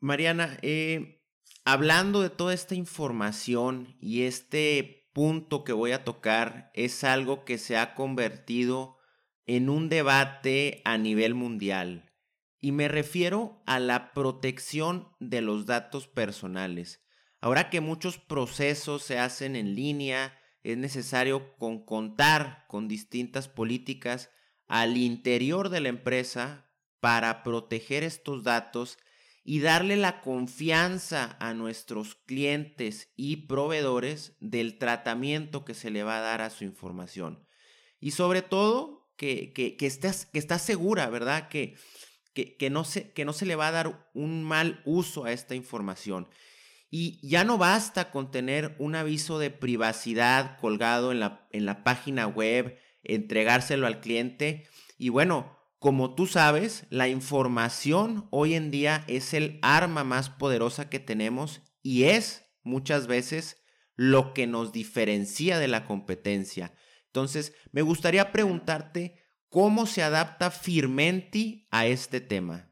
Mariana, 0.00 0.58
eh, 0.60 1.21
hablando 1.64 2.20
de 2.20 2.30
toda 2.30 2.54
esta 2.54 2.74
información 2.74 3.96
y 4.00 4.22
este 4.22 5.10
punto 5.12 5.64
que 5.64 5.72
voy 5.72 5.92
a 5.92 6.04
tocar 6.04 6.70
es 6.74 7.04
algo 7.04 7.44
que 7.44 7.58
se 7.58 7.76
ha 7.76 7.94
convertido 7.94 8.98
en 9.46 9.68
un 9.68 9.88
debate 9.88 10.82
a 10.84 10.98
nivel 10.98 11.34
mundial 11.34 12.12
y 12.62 12.70
me 12.70 12.86
refiero 12.86 13.60
a 13.66 13.80
la 13.80 14.12
protección 14.12 15.08
de 15.18 15.42
los 15.42 15.66
datos 15.66 16.06
personales. 16.06 17.04
Ahora 17.40 17.68
que 17.68 17.80
muchos 17.80 18.18
procesos 18.18 19.02
se 19.02 19.18
hacen 19.18 19.56
en 19.56 19.74
línea, 19.74 20.38
es 20.62 20.78
necesario 20.78 21.56
contar 21.56 22.64
con 22.68 22.86
distintas 22.86 23.48
políticas 23.48 24.30
al 24.68 24.96
interior 24.96 25.70
de 25.70 25.80
la 25.80 25.88
empresa 25.88 26.70
para 27.00 27.42
proteger 27.42 28.04
estos 28.04 28.44
datos 28.44 28.96
y 29.44 29.60
darle 29.60 29.96
la 29.96 30.20
confianza 30.20 31.36
a 31.40 31.54
nuestros 31.54 32.14
clientes 32.14 33.12
y 33.16 33.46
proveedores 33.48 34.36
del 34.40 34.78
tratamiento 34.78 35.64
que 35.64 35.74
se 35.74 35.90
le 35.90 36.04
va 36.04 36.18
a 36.18 36.22
dar 36.22 36.42
a 36.42 36.50
su 36.50 36.64
información. 36.64 37.44
Y 38.00 38.12
sobre 38.12 38.42
todo, 38.42 39.12
que, 39.16 39.52
que, 39.52 39.76
que 39.76 40.58
segura, 40.58 41.08
¿verdad? 41.08 41.48
Que, 41.48 41.76
que, 42.34 42.70
no 42.70 42.84
se, 42.84 43.12
que 43.12 43.24
no 43.24 43.32
se 43.32 43.46
le 43.46 43.56
va 43.56 43.68
a 43.68 43.72
dar 43.72 44.10
un 44.14 44.42
mal 44.42 44.82
uso 44.84 45.24
a 45.24 45.32
esta 45.32 45.54
información. 45.54 46.28
Y 46.90 47.26
ya 47.26 47.44
no 47.44 47.58
basta 47.58 48.10
con 48.10 48.30
tener 48.30 48.76
un 48.78 48.94
aviso 48.94 49.38
de 49.38 49.50
privacidad 49.50 50.58
colgado 50.60 51.10
en 51.10 51.20
la, 51.20 51.48
en 51.50 51.64
la 51.64 51.84
página 51.84 52.26
web, 52.26 52.78
entregárselo 53.02 53.86
al 53.86 54.00
cliente. 54.00 54.68
Y 54.98 55.08
bueno, 55.08 55.58
como 55.82 56.14
tú 56.14 56.28
sabes, 56.28 56.86
la 56.90 57.08
información 57.08 58.28
hoy 58.30 58.54
en 58.54 58.70
día 58.70 59.02
es 59.08 59.34
el 59.34 59.58
arma 59.62 60.04
más 60.04 60.30
poderosa 60.30 60.88
que 60.88 61.00
tenemos 61.00 61.60
y 61.82 62.04
es 62.04 62.44
muchas 62.62 63.08
veces 63.08 63.64
lo 63.96 64.32
que 64.32 64.46
nos 64.46 64.70
diferencia 64.70 65.58
de 65.58 65.66
la 65.66 65.84
competencia. 65.84 66.72
Entonces, 67.06 67.52
me 67.72 67.82
gustaría 67.82 68.30
preguntarte 68.30 69.24
cómo 69.48 69.86
se 69.86 70.04
adapta 70.04 70.52
Firmenti 70.52 71.66
a 71.72 71.86
este 71.86 72.20
tema. 72.20 72.71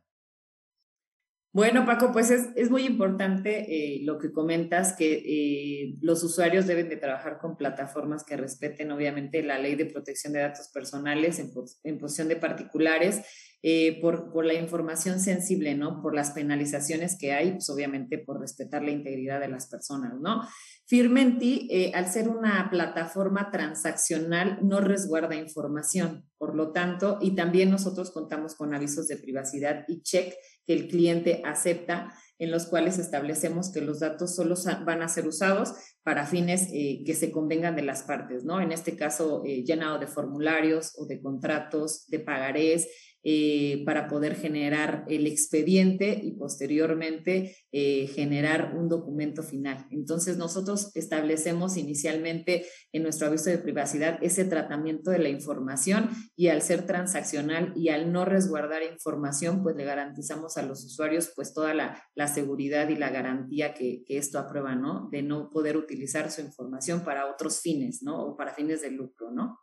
Bueno, 1.53 1.85
Paco, 1.85 2.13
pues 2.13 2.31
es, 2.31 2.71
muy 2.71 2.87
importante 2.87 3.67
eh, 3.69 4.03
lo 4.05 4.19
que 4.19 4.31
comentas, 4.31 4.95
que 4.97 5.15
eh, 5.15 5.97
los 6.01 6.23
usuarios 6.23 6.69
deben 6.69 6.89
de 6.89 6.97
trabajar 6.97 7.39
con 7.39 7.57
plataformas 7.57 8.23
que 8.23 8.37
respeten 8.37 8.93
obviamente 8.93 9.43
la 9.43 9.59
ley 9.59 9.75
de 9.75 9.87
protección 9.87 10.33
de 10.33 10.41
datos 10.41 10.69
personales 10.69 11.41
en, 11.41 11.51
en 11.83 11.99
posición 11.99 12.29
de 12.29 12.37
particulares, 12.37 13.23
eh, 13.63 14.01
por, 14.01 14.33
por, 14.33 14.47
la 14.47 14.55
información 14.55 15.21
sensible, 15.21 15.75
¿no? 15.75 16.01
Por 16.01 16.15
las 16.15 16.31
penalizaciones 16.31 17.19
que 17.19 17.33
hay, 17.33 17.53
pues 17.53 17.69
obviamente 17.69 18.17
por 18.17 18.41
respetar 18.41 18.83
la 18.83 18.91
integridad 18.91 19.39
de 19.39 19.49
las 19.49 19.67
personas, 19.67 20.19
¿no? 20.19 20.41
Firmenti, 20.87 21.69
eh, 21.71 21.93
al 21.95 22.09
ser 22.09 22.31
una 22.31 22.71
plataforma 22.71 23.51
transaccional, 23.51 24.61
no 24.63 24.81
resguarda 24.81 25.35
información. 25.35 26.25
Por 26.39 26.57
lo 26.57 26.73
tanto, 26.73 27.19
y 27.21 27.35
también 27.35 27.71
nosotros 27.71 28.13
contamos 28.13 28.55
con 28.55 28.75
avisos 28.75 29.07
de 29.09 29.19
privacidad 29.19 29.85
y 29.89 30.01
check 30.01 30.33
que 30.71 30.75
el 30.75 30.87
cliente 30.87 31.43
acepta, 31.45 32.15
en 32.39 32.53
los 32.53 32.67
cuales 32.67 33.01
establecemos 33.01 33.73
que 33.73 33.81
los 33.81 33.99
datos 33.99 34.37
solo 34.37 34.55
van 34.87 35.03
a 35.03 35.09
ser 35.09 35.27
usados 35.27 35.75
para 36.05 36.27
fines 36.27 36.69
eh, 36.73 37.03
que 37.05 37.15
se 37.15 37.33
convengan 37.33 37.75
de 37.75 37.83
las 37.83 38.05
partes, 38.05 38.45
¿no? 38.45 38.61
En 38.61 38.71
este 38.71 38.95
caso, 38.95 39.43
eh, 39.45 39.65
llenado 39.65 39.99
de 39.99 40.07
formularios 40.07 40.93
o 40.97 41.07
de 41.07 41.21
contratos, 41.21 42.07
de 42.07 42.21
pagarés, 42.21 42.87
eh, 43.23 43.83
para 43.85 44.09
poder 44.09 44.35
generar 44.35 45.05
el 45.09 45.27
expediente 45.27 46.19
y 46.23 46.33
posteriormente 46.33 47.55
eh, 47.71 48.07
generar 48.07 48.75
un 48.75 48.89
documento 48.89 49.43
final. 49.43 49.87
Entonces 49.91 50.39
nosotros 50.39 50.91
establecemos 50.95 51.77
inicialmente 51.77 52.65
en 52.93 53.03
nuestro 53.03 53.27
aviso 53.27 53.51
de 53.51 53.59
privacidad 53.59 54.19
ese 54.23 54.47
tratamiento 54.47 55.11
de 55.11 55.19
la 55.19 55.29
información 55.29 56.09
y 56.35 56.49
al 56.49 56.63
ser 56.63 56.87
transaccional 56.87 57.75
y 57.77 57.91
al 57.91 58.11
no 58.11 58.25
resguardar 58.25 58.83
información, 58.83 59.63
pues 59.63 59.77
le 59.77 59.85
garantizamos 59.85 60.57
a 60.57 60.63
los 60.63 60.83
usuarios 60.85 61.31
pues 61.37 61.53
toda 61.53 61.75
la, 61.75 62.03
seguridad 62.27 62.89
y 62.89 62.97
la 62.97 63.11
garantía 63.11 63.75
que, 63.75 64.03
que, 64.07 64.17
esto 64.17 64.39
aprueba, 64.39 64.75
¿no? 64.75 65.09
De 65.11 65.23
no 65.23 65.51
poder 65.51 65.77
utilizar 65.77 66.31
su 66.31 66.41
información 66.41 67.03
para 67.03 67.31
otros 67.31 67.61
fines, 67.61 68.03
¿no? 68.03 68.23
O 68.23 68.37
para 68.37 68.55
fines 68.55 68.83
de 68.83 68.91
lucro, 68.91 69.31
¿no? 69.31 69.59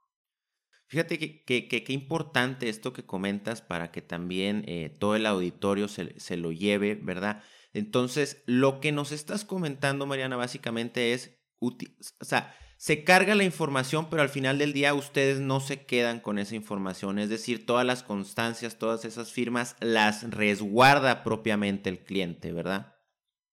Fíjate 0.88 1.20
que 1.20 1.68
qué 1.68 1.94
importante 1.94 2.70
esto 2.70 2.94
que 2.94 3.06
comentas 3.06 3.62
para 3.62 3.92
que 3.92 4.02
también 4.02 4.64
eh, 4.68 4.90
todo 4.98 5.16
el 5.16 5.26
auditorio 5.26 5.88
se, 5.88 6.18
se, 6.20 6.38
lo 6.38 6.52
lleve, 6.52 6.96
¿verdad? 6.96 7.44
Entonces, 7.74 8.42
lo 8.46 8.80
que 8.80 8.92
nos 8.92 9.12
estás 9.12 9.44
comentando, 9.44 10.06
Mariana, 10.06 10.38
básicamente 10.38 11.14
es, 11.14 11.38
o 11.60 11.76
sea, 12.22 12.56
se 12.78 13.04
carga 13.04 13.34
la 13.36 13.44
información, 13.44 14.10
pero 14.10 14.22
al 14.22 14.30
final 14.30 14.60
del 14.60 14.72
día 14.72 14.94
ustedes 14.94 15.40
no 15.40 15.60
se 15.60 15.86
quedan 15.86 16.20
con 16.20 16.38
esa 16.38 16.56
información, 16.56 17.18
es 17.18 17.30
decir, 17.30 17.66
todas 17.66 17.86
las 17.86 18.04
constancias, 18.04 18.78
todas 18.78 19.04
esas 19.04 19.32
firmas 19.32 19.76
las 19.80 20.30
resguarda 20.30 21.24
propiamente 21.24 21.90
el 21.90 22.04
cliente, 22.04 22.54
¿verdad? 22.54 22.94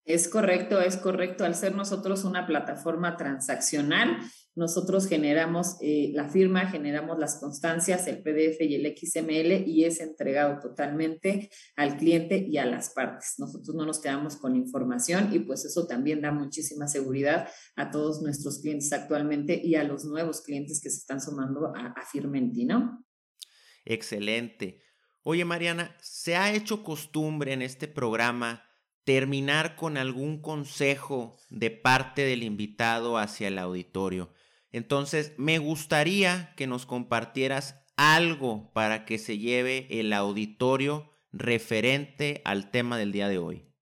Es 0.04 0.28
correcto, 0.28 0.80
es 0.80 0.98
correcto. 0.98 1.46
Al 1.46 1.54
ser 1.54 1.74
nosotros 1.74 2.24
una 2.24 2.46
plataforma 2.46 3.16
transaccional, 3.16 4.18
nosotros 4.56 5.08
generamos 5.08 5.76
eh, 5.80 6.10
la 6.14 6.28
firma, 6.28 6.66
generamos 6.70 7.18
las 7.18 7.40
constancias, 7.40 8.06
el 8.06 8.22
PDF 8.22 8.60
y 8.60 8.74
el 8.76 8.96
XML 8.96 9.68
y 9.68 9.84
es 9.84 10.00
entregado 10.00 10.60
totalmente 10.60 11.50
al 11.76 11.96
cliente 11.96 12.38
y 12.48 12.58
a 12.58 12.64
las 12.64 12.90
partes. 12.90 13.34
Nosotros 13.38 13.74
no 13.74 13.84
nos 13.84 14.00
quedamos 14.00 14.36
con 14.36 14.54
información 14.56 15.30
y 15.32 15.40
pues 15.40 15.64
eso 15.64 15.86
también 15.86 16.20
da 16.20 16.30
muchísima 16.30 16.86
seguridad 16.86 17.48
a 17.76 17.90
todos 17.90 18.22
nuestros 18.22 18.60
clientes 18.60 18.92
actualmente 18.92 19.60
y 19.62 19.74
a 19.74 19.84
los 19.84 20.04
nuevos 20.04 20.42
clientes 20.42 20.80
que 20.80 20.90
se 20.90 20.98
están 20.98 21.20
sumando 21.20 21.72
a, 21.74 21.88
a 21.88 22.06
Firmenti, 22.06 22.64
¿no? 22.64 23.04
Excelente. 23.84 24.82
Oye, 25.22 25.44
Mariana, 25.44 25.96
¿se 26.00 26.36
ha 26.36 26.52
hecho 26.52 26.82
costumbre 26.82 27.52
en 27.52 27.62
este 27.62 27.88
programa 27.88 28.62
terminar 29.04 29.76
con 29.76 29.96
algún 29.96 30.40
consejo 30.40 31.36
de 31.50 31.70
parte 31.70 32.22
del 32.22 32.42
invitado 32.42 33.18
hacia 33.18 33.48
el 33.48 33.58
auditorio. 33.58 34.32
Entonces, 34.74 35.34
me 35.36 35.58
gustaría 35.58 36.52
que 36.56 36.66
nos 36.66 36.84
compartieras 36.84 37.76
algo 37.96 38.72
para 38.72 39.04
que 39.04 39.18
se 39.18 39.38
lleve 39.38 39.86
el 39.88 40.12
auditorio 40.12 41.12
referente 41.30 42.42
al 42.44 42.72
tema 42.72 42.98
del 42.98 43.12
día 43.12 43.28
de 43.28 43.38
hoy. 43.38 43.74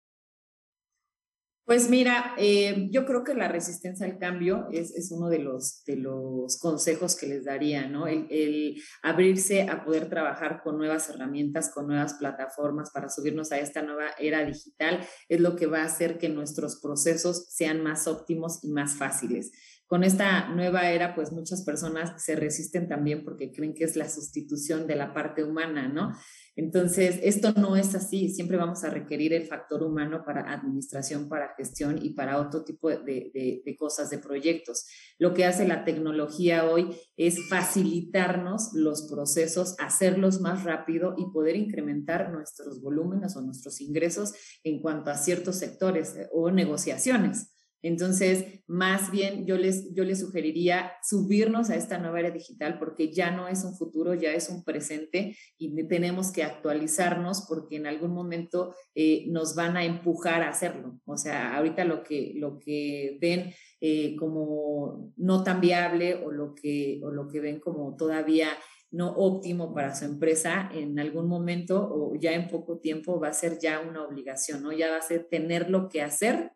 Pues 1.64 1.88
mira, 1.88 2.35
eh, 2.37 2.88
yo 2.90 3.07
creo 3.07 3.24
que 3.24 3.35
la 3.35 3.48
resistencia 3.48 4.05
al 4.05 4.18
cambio 4.18 4.68
es, 4.70 5.11
uno 5.12 5.31
de 5.31 5.38
los, 5.38 5.83
de 5.87 5.96
los 5.96 6.59
consejos 6.59 7.16
que 7.16 7.26
les 7.26 7.44
daría, 7.46 7.88
¿no? 7.88 8.07
El, 8.07 8.83
abrirse 9.02 9.62
a 9.62 9.85
poder 9.85 10.11
trabajar 10.11 10.61
con 10.62 10.76
nuevas 10.76 11.09
herramientas, 11.09 11.70
con 11.72 11.87
nuevas 11.87 12.14
plataformas 12.14 12.90
para 12.90 13.09
subirnos 13.09 13.52
a 13.52 13.61
esta 13.61 13.81
nueva 13.81 14.11
era 14.18 14.44
digital 14.44 15.07
es 15.28 15.40
lo 15.40 15.57
que 15.57 15.66
va 15.66 15.83
a 15.83 15.87
hacer 15.87 16.18
que 16.18 16.28
nuestros 16.28 16.81
procesos 16.83 17.46
sean 17.48 17.83
más 17.83 18.07
óptimos 18.07 18.62
y 18.62 18.72
más 18.72 18.96
fáciles. 18.96 19.52
Con 19.92 20.05
esta 20.05 20.48
nueva 20.48 20.90
era, 20.90 21.14
pues 21.14 21.33
muchas 21.33 21.66
personas 21.66 22.24
se 22.24 22.35
resisten 22.35 22.88
también 22.88 23.26
porque 23.26 23.52
creen 23.52 23.74
que 23.74 23.85
es 23.85 23.94
la 23.94 24.09
sustitución 24.09 24.87
de 24.87 24.96
la 24.96 25.12
parte 25.12 25.44
humana, 25.44 25.87
¿no? 25.87 26.14
Entonces, 26.57 27.20
esto 27.22 27.52
no 27.52 27.76
es 27.76 27.94
así. 27.94 28.31
Siempre 28.31 28.57
vamos 28.57 28.85
a 28.85 28.88
requerir 28.88 29.35
el 29.35 29.44
factor 29.44 29.83
humano 29.83 30.22
para 30.24 30.50
administración, 30.50 31.28
para 31.28 31.55
gestión 31.59 31.98
y 32.02 32.14
para 32.14 32.40
otro 32.40 32.64
tipo 32.64 32.88
de, 32.88 33.76
cosas, 33.78 34.09
de 34.09 34.16
proyectos. 34.16 34.87
Lo 35.18 35.35
que 35.35 35.44
hace 35.44 35.68
la 35.68 35.85
tecnología 35.85 36.70
hoy 36.70 36.88
es 37.18 37.46
facilitarnos 37.50 38.70
los 38.72 39.11
procesos, 39.12 39.76
hacerlos 39.78 40.40
más 40.40 40.64
rápido 40.64 41.16
y 41.18 41.31
poder 41.35 41.55
incrementar 41.55 42.33
nuestros 42.33 42.81
volúmenes 42.81 43.37
o 43.37 43.42
nuestros 43.42 43.83
ingresos 43.83 44.33
en 44.64 44.81
cuanto 44.81 45.11
a 45.11 45.18
ciertos 45.18 45.57
sectores 45.57 46.16
eh, 46.16 46.31
o 46.33 46.50
negociaciones. 46.50 47.52
Entonces, 47.83 48.62
más 48.68 49.11
bien 49.11 49.45
yo 49.45 49.59
les, 49.59 49.92
yo 49.92 50.05
les 50.05 50.21
sugeriría 50.21 50.92
subirnos 51.03 51.68
a 51.68 51.77
esta 51.77 51.99
nueva 51.99 52.21
era 52.21 52.31
digital 52.31 52.79
porque 52.79 53.12
ya 53.12 53.31
no 53.33 53.49
es 53.49 53.64
un 53.64 53.75
futuro, 53.75 54.14
ya 54.14 54.33
es 54.33 54.49
un 54.49 54.62
presente 54.62 55.37
y 55.59 55.75
tenemos 55.88 56.33
que 56.33 56.45
actualizarnos 56.45 57.45
porque 57.49 57.77
en 57.77 57.87
algún 57.87 58.12
momento 58.12 58.75
eh, 58.95 59.25
nos 59.29 59.57
van 59.57 59.77
a 59.77 59.85
empujar 59.85 60.42
a 60.42 60.49
hacerlo. 60.49 61.01
O 61.05 61.16
sea, 61.16 61.57
ahorita 61.57 61.85
lo 61.85 62.05
que, 62.05 62.33
lo 62.37 62.59
que 62.59 63.18
ven 63.21 63.53
eh, 63.81 64.14
como 64.16 65.12
no 65.16 65.42
tan 65.42 65.61
viable 65.61 66.14
o 66.14 66.31
lo, 66.31 66.55
que, 66.55 67.01
o 67.03 67.11
lo 67.11 67.27
que 67.27 67.40
ven 67.40 67.59
como 67.59 67.97
todavía 67.97 68.49
no 68.92 69.11
óptimo 69.11 69.75
para 69.75 69.95
su 69.95 70.05
empresa, 70.05 70.71
en 70.73 70.99
algún 71.01 71.27
momento 71.27 71.88
o 71.90 72.14
ya 72.14 72.33
en 72.33 72.49
poco 72.49 72.79
tiempo 72.79 73.18
va 73.18 73.29
a 73.29 73.33
ser 73.33 73.59
ya 73.59 73.81
una 73.81 74.05
obligación, 74.05 74.62
¿no? 74.62 74.71
Ya 74.71 74.90
va 74.90 74.99
a 74.99 75.03
ser 75.03 75.27
tenerlo 75.31 75.88
que 75.88 76.03
hacer 76.03 76.53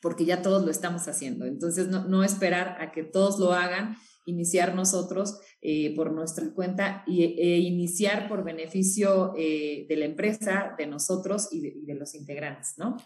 porque 0.00 0.24
ya 0.24 0.42
todos 0.42 0.64
lo 0.64 0.70
estamos 0.70 1.06
haciendo. 1.08 1.46
Entonces, 1.46 1.88
no, 1.88 2.24
esperar 2.24 2.76
a 2.80 2.92
que 2.92 3.02
todos 3.02 3.38
lo 3.38 3.52
hagan, 3.52 3.96
iniciar 4.24 4.74
nosotros 4.74 5.38
eh, 5.60 5.94
por 5.94 6.12
nuestra 6.12 6.52
cuenta 6.52 7.04
y, 7.06 7.24
e 7.24 7.58
iniciar 7.58 8.28
por 8.28 8.44
beneficio 8.44 9.32
eh, 9.36 9.86
de 9.88 9.96
la 9.96 10.04
empresa, 10.04 10.74
de 10.78 10.86
nosotros 10.86 11.48
y 11.50 11.84
de, 11.84 11.94
los 11.94 12.14
integrantes, 12.14 12.74
¿no? 12.76 12.96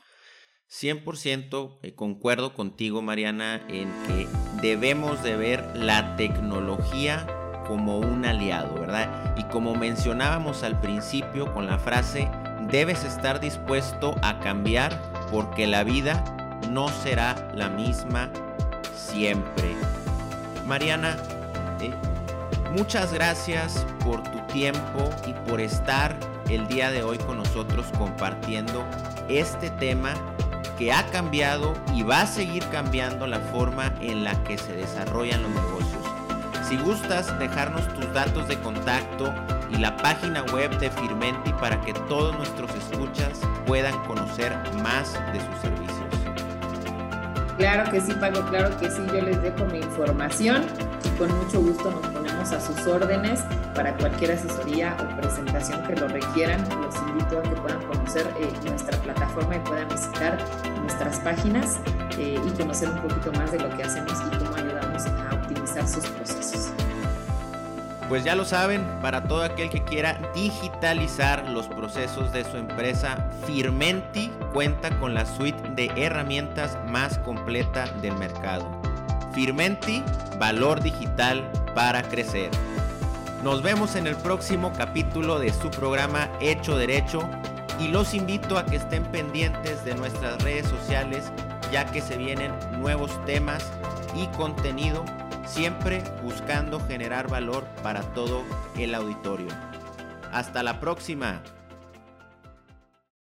100% 0.71 1.79
eh, 1.83 1.95
concuerdo 1.95 2.55
contigo, 2.55 3.03
Mariana, 3.03 3.65
en 3.69 3.89
que 4.07 4.27
debemos 4.61 5.23
de 5.23 5.37
ver 5.37 5.77
la 5.77 6.17
tecnología 6.17 7.27
como 7.67 7.99
un 7.99 8.25
aliado, 8.25 8.75
¿verdad? 8.75 9.35
Y 9.39 9.45
como 9.45 9.75
mencionábamos 9.75 10.63
al 10.63 10.81
principio 10.81 11.53
con 11.53 11.67
la 11.67 11.79
frase, 11.79 12.29
debes 12.71 13.05
estar 13.05 13.41
dispuesto 13.41 14.15
a 14.23 14.41
cambiar 14.41 15.13
porque 15.31 15.67
la 15.67 15.85
vida 15.85 16.44
no 16.71 16.89
será 16.89 17.35
la 17.55 17.69
misma 17.69 18.31
siempre. 18.95 19.75
Mariana, 20.67 21.17
eh, 21.81 21.93
muchas 22.73 23.13
gracias 23.13 23.87
por 24.05 24.23
tu 24.23 24.39
tiempo 24.53 25.11
y 25.27 25.33
por 25.49 25.61
estar 25.61 26.17
el 26.49 26.67
día 26.67 26.91
de 26.91 27.03
hoy 27.03 27.19
con 27.19 27.39
nosotros 27.39 27.87
compartiendo 27.99 28.85
este 29.29 29.71
tema 29.71 30.15
que 30.79 30.93
ha 30.93 31.07
cambiado 31.07 31.75
y 31.95 32.03
va 32.03 32.23
a 32.23 32.27
seguir 32.27 32.65
cambiando 32.71 33.27
la 33.27 33.39
forma 33.39 33.93
en 34.01 34.25
la 34.25 34.43
que 34.45 34.59
se 34.59 34.73
desarrollan 34.73 35.43
los 35.43 35.51
negocios. 35.53 36.03
Si 36.69 36.77
gustas 36.79 37.39
dejarnos 37.39 37.87
tus 37.95 38.13
datos 38.13 38.49
de 38.49 38.59
contacto 38.59 39.33
y 39.71 39.77
la 39.77 39.97
página 39.97 40.43
web 40.45 40.77
de 40.79 40.91
Firmenti 40.91 41.53
para 41.55 41.81
que 41.83 41.93
todos 41.93 42.37
nuestros 42.37 42.71
escuchas 42.75 43.41
puedan 43.67 43.97
conocer 44.05 44.57
más 44.83 45.13
de 45.33 45.41
sus 45.41 45.61
servicios. 45.61 45.84
Claro 47.59 47.89
que 47.91 48.01
sí, 48.01 48.13
Paco, 48.15 48.45
claro 48.47 48.77
que 48.79 48.91
sí, 48.91 49.01
yo 49.07 49.21
les 49.21 49.41
dejo 49.41 49.65
mi 49.67 49.79
información 49.79 50.65
y 51.05 51.09
con 51.19 51.33
mucho 51.39 51.61
gusto 51.61 51.91
nos 51.91 52.07
ponemos 52.09 52.51
a 52.51 52.61
sus 52.61 52.85
órdenes 52.87 53.41
para 53.75 53.97
cualquier 53.97 54.33
asesoría 54.33 54.97
o 55.01 55.21
presentación 55.21 55.83
que 55.85 55.95
lo 55.95 56.09
requieran. 56.09 56.61
Los 56.83 56.97
invito 56.97 57.39
a 57.39 57.43
que 57.43 57.51
puedan 57.51 57.81
conocer 57.85 58.27
eh, 58.41 58.53
nuestra 58.69 58.99
plataforma 58.99 59.57
y 59.57 59.61
puedan 59.61 59.89
visitar 59.89 60.39
nuestras 60.81 61.21
páginas 61.21 61.79
eh, 62.19 62.41
y 62.45 62.51
conocer 62.59 62.89
un 62.89 62.99
poquito 62.99 63.33
más 63.33 63.53
de 63.53 63.61
lo 63.61 63.71
que 63.77 63.85
hacemos 63.85 64.13
y 64.13 64.37
cómo 64.37 64.57
ayudamos 64.57 65.07
a 65.07 65.35
optimizar 65.35 65.87
sus 65.87 66.07
procesos. 66.07 66.73
Pues 68.09 68.25
ya 68.25 68.35
lo 68.35 68.45
saben, 68.45 68.85
para 69.01 69.25
todo 69.25 69.43
aquel 69.43 69.71
que 69.71 69.83
quiera 69.83 70.19
digitalizar 70.35 71.49
los 71.49 71.69
procesos 71.69 72.33
de 72.33 72.45
su 72.45 72.57
empresa, 72.57 73.31
Firmenti 73.47 74.31
cuenta 74.55 74.97
con 75.01 75.15
la 75.15 75.27
suite 75.27 75.61
de 75.71 75.91
herramientas 75.97 76.79
más 76.87 77.19
completa 77.19 77.87
del 78.01 78.15
mercado. 78.15 78.65
Firmenti, 79.35 80.03
valor 80.39 80.81
digital 80.81 81.51
para 81.75 82.05
crecer. 82.05 82.51
Nos 83.43 83.63
vemos 83.63 83.97
en 83.97 84.07
el 84.07 84.15
próximo 84.15 84.73
capítulo 84.73 85.41
de 85.41 85.53
su 85.53 85.71
programa 85.71 86.31
Hecho 86.41 86.79
Derecho 86.79 87.29
y 87.81 87.89
los 87.89 88.15
invito 88.15 88.57
a 88.57 88.65
que 88.65 88.77
estén 88.77 89.03
pendientes 89.07 89.85
de 89.85 89.97
nuestras 89.97 90.41
redes 90.43 90.69
sociales 90.69 91.33
ya 91.73 91.85
que 91.87 92.01
se 92.01 92.17
vienen 92.17 92.53
nuevos 92.79 93.11
temas 93.27 93.73
y 94.15 94.29
contenido 94.37 95.05
siempre 95.45 96.05
buscando 96.23 96.79
generar 96.87 97.29
valor 97.29 97.65
para 97.83 98.03
todo 98.15 98.45
el 98.79 98.95
auditorio. 98.95 99.49
Hasta 100.33 100.63
la 100.63 100.79
próxima. 100.79 101.43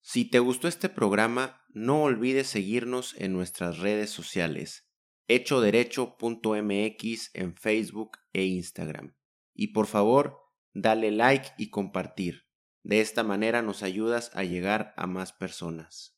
Si 0.07 0.23
te 0.23 0.37
gustó 0.37 0.67
este 0.67 0.87
programa, 0.87 1.65
no 1.69 2.03
olvides 2.03 2.45
seguirnos 2.45 3.15
en 3.17 3.33
nuestras 3.33 3.79
redes 3.79 4.11
sociales, 4.11 4.87
hechoderecho.mx 5.27 7.31
en 7.33 7.55
Facebook 7.55 8.19
e 8.31 8.43
Instagram. 8.43 9.15
Y 9.55 9.69
por 9.69 9.87
favor, 9.87 10.37
dale 10.75 11.09
like 11.09 11.53
y 11.57 11.71
compartir. 11.71 12.45
De 12.83 13.01
esta 13.01 13.23
manera 13.23 13.63
nos 13.63 13.81
ayudas 13.81 14.29
a 14.35 14.43
llegar 14.43 14.93
a 14.95 15.07
más 15.07 15.33
personas. 15.33 16.14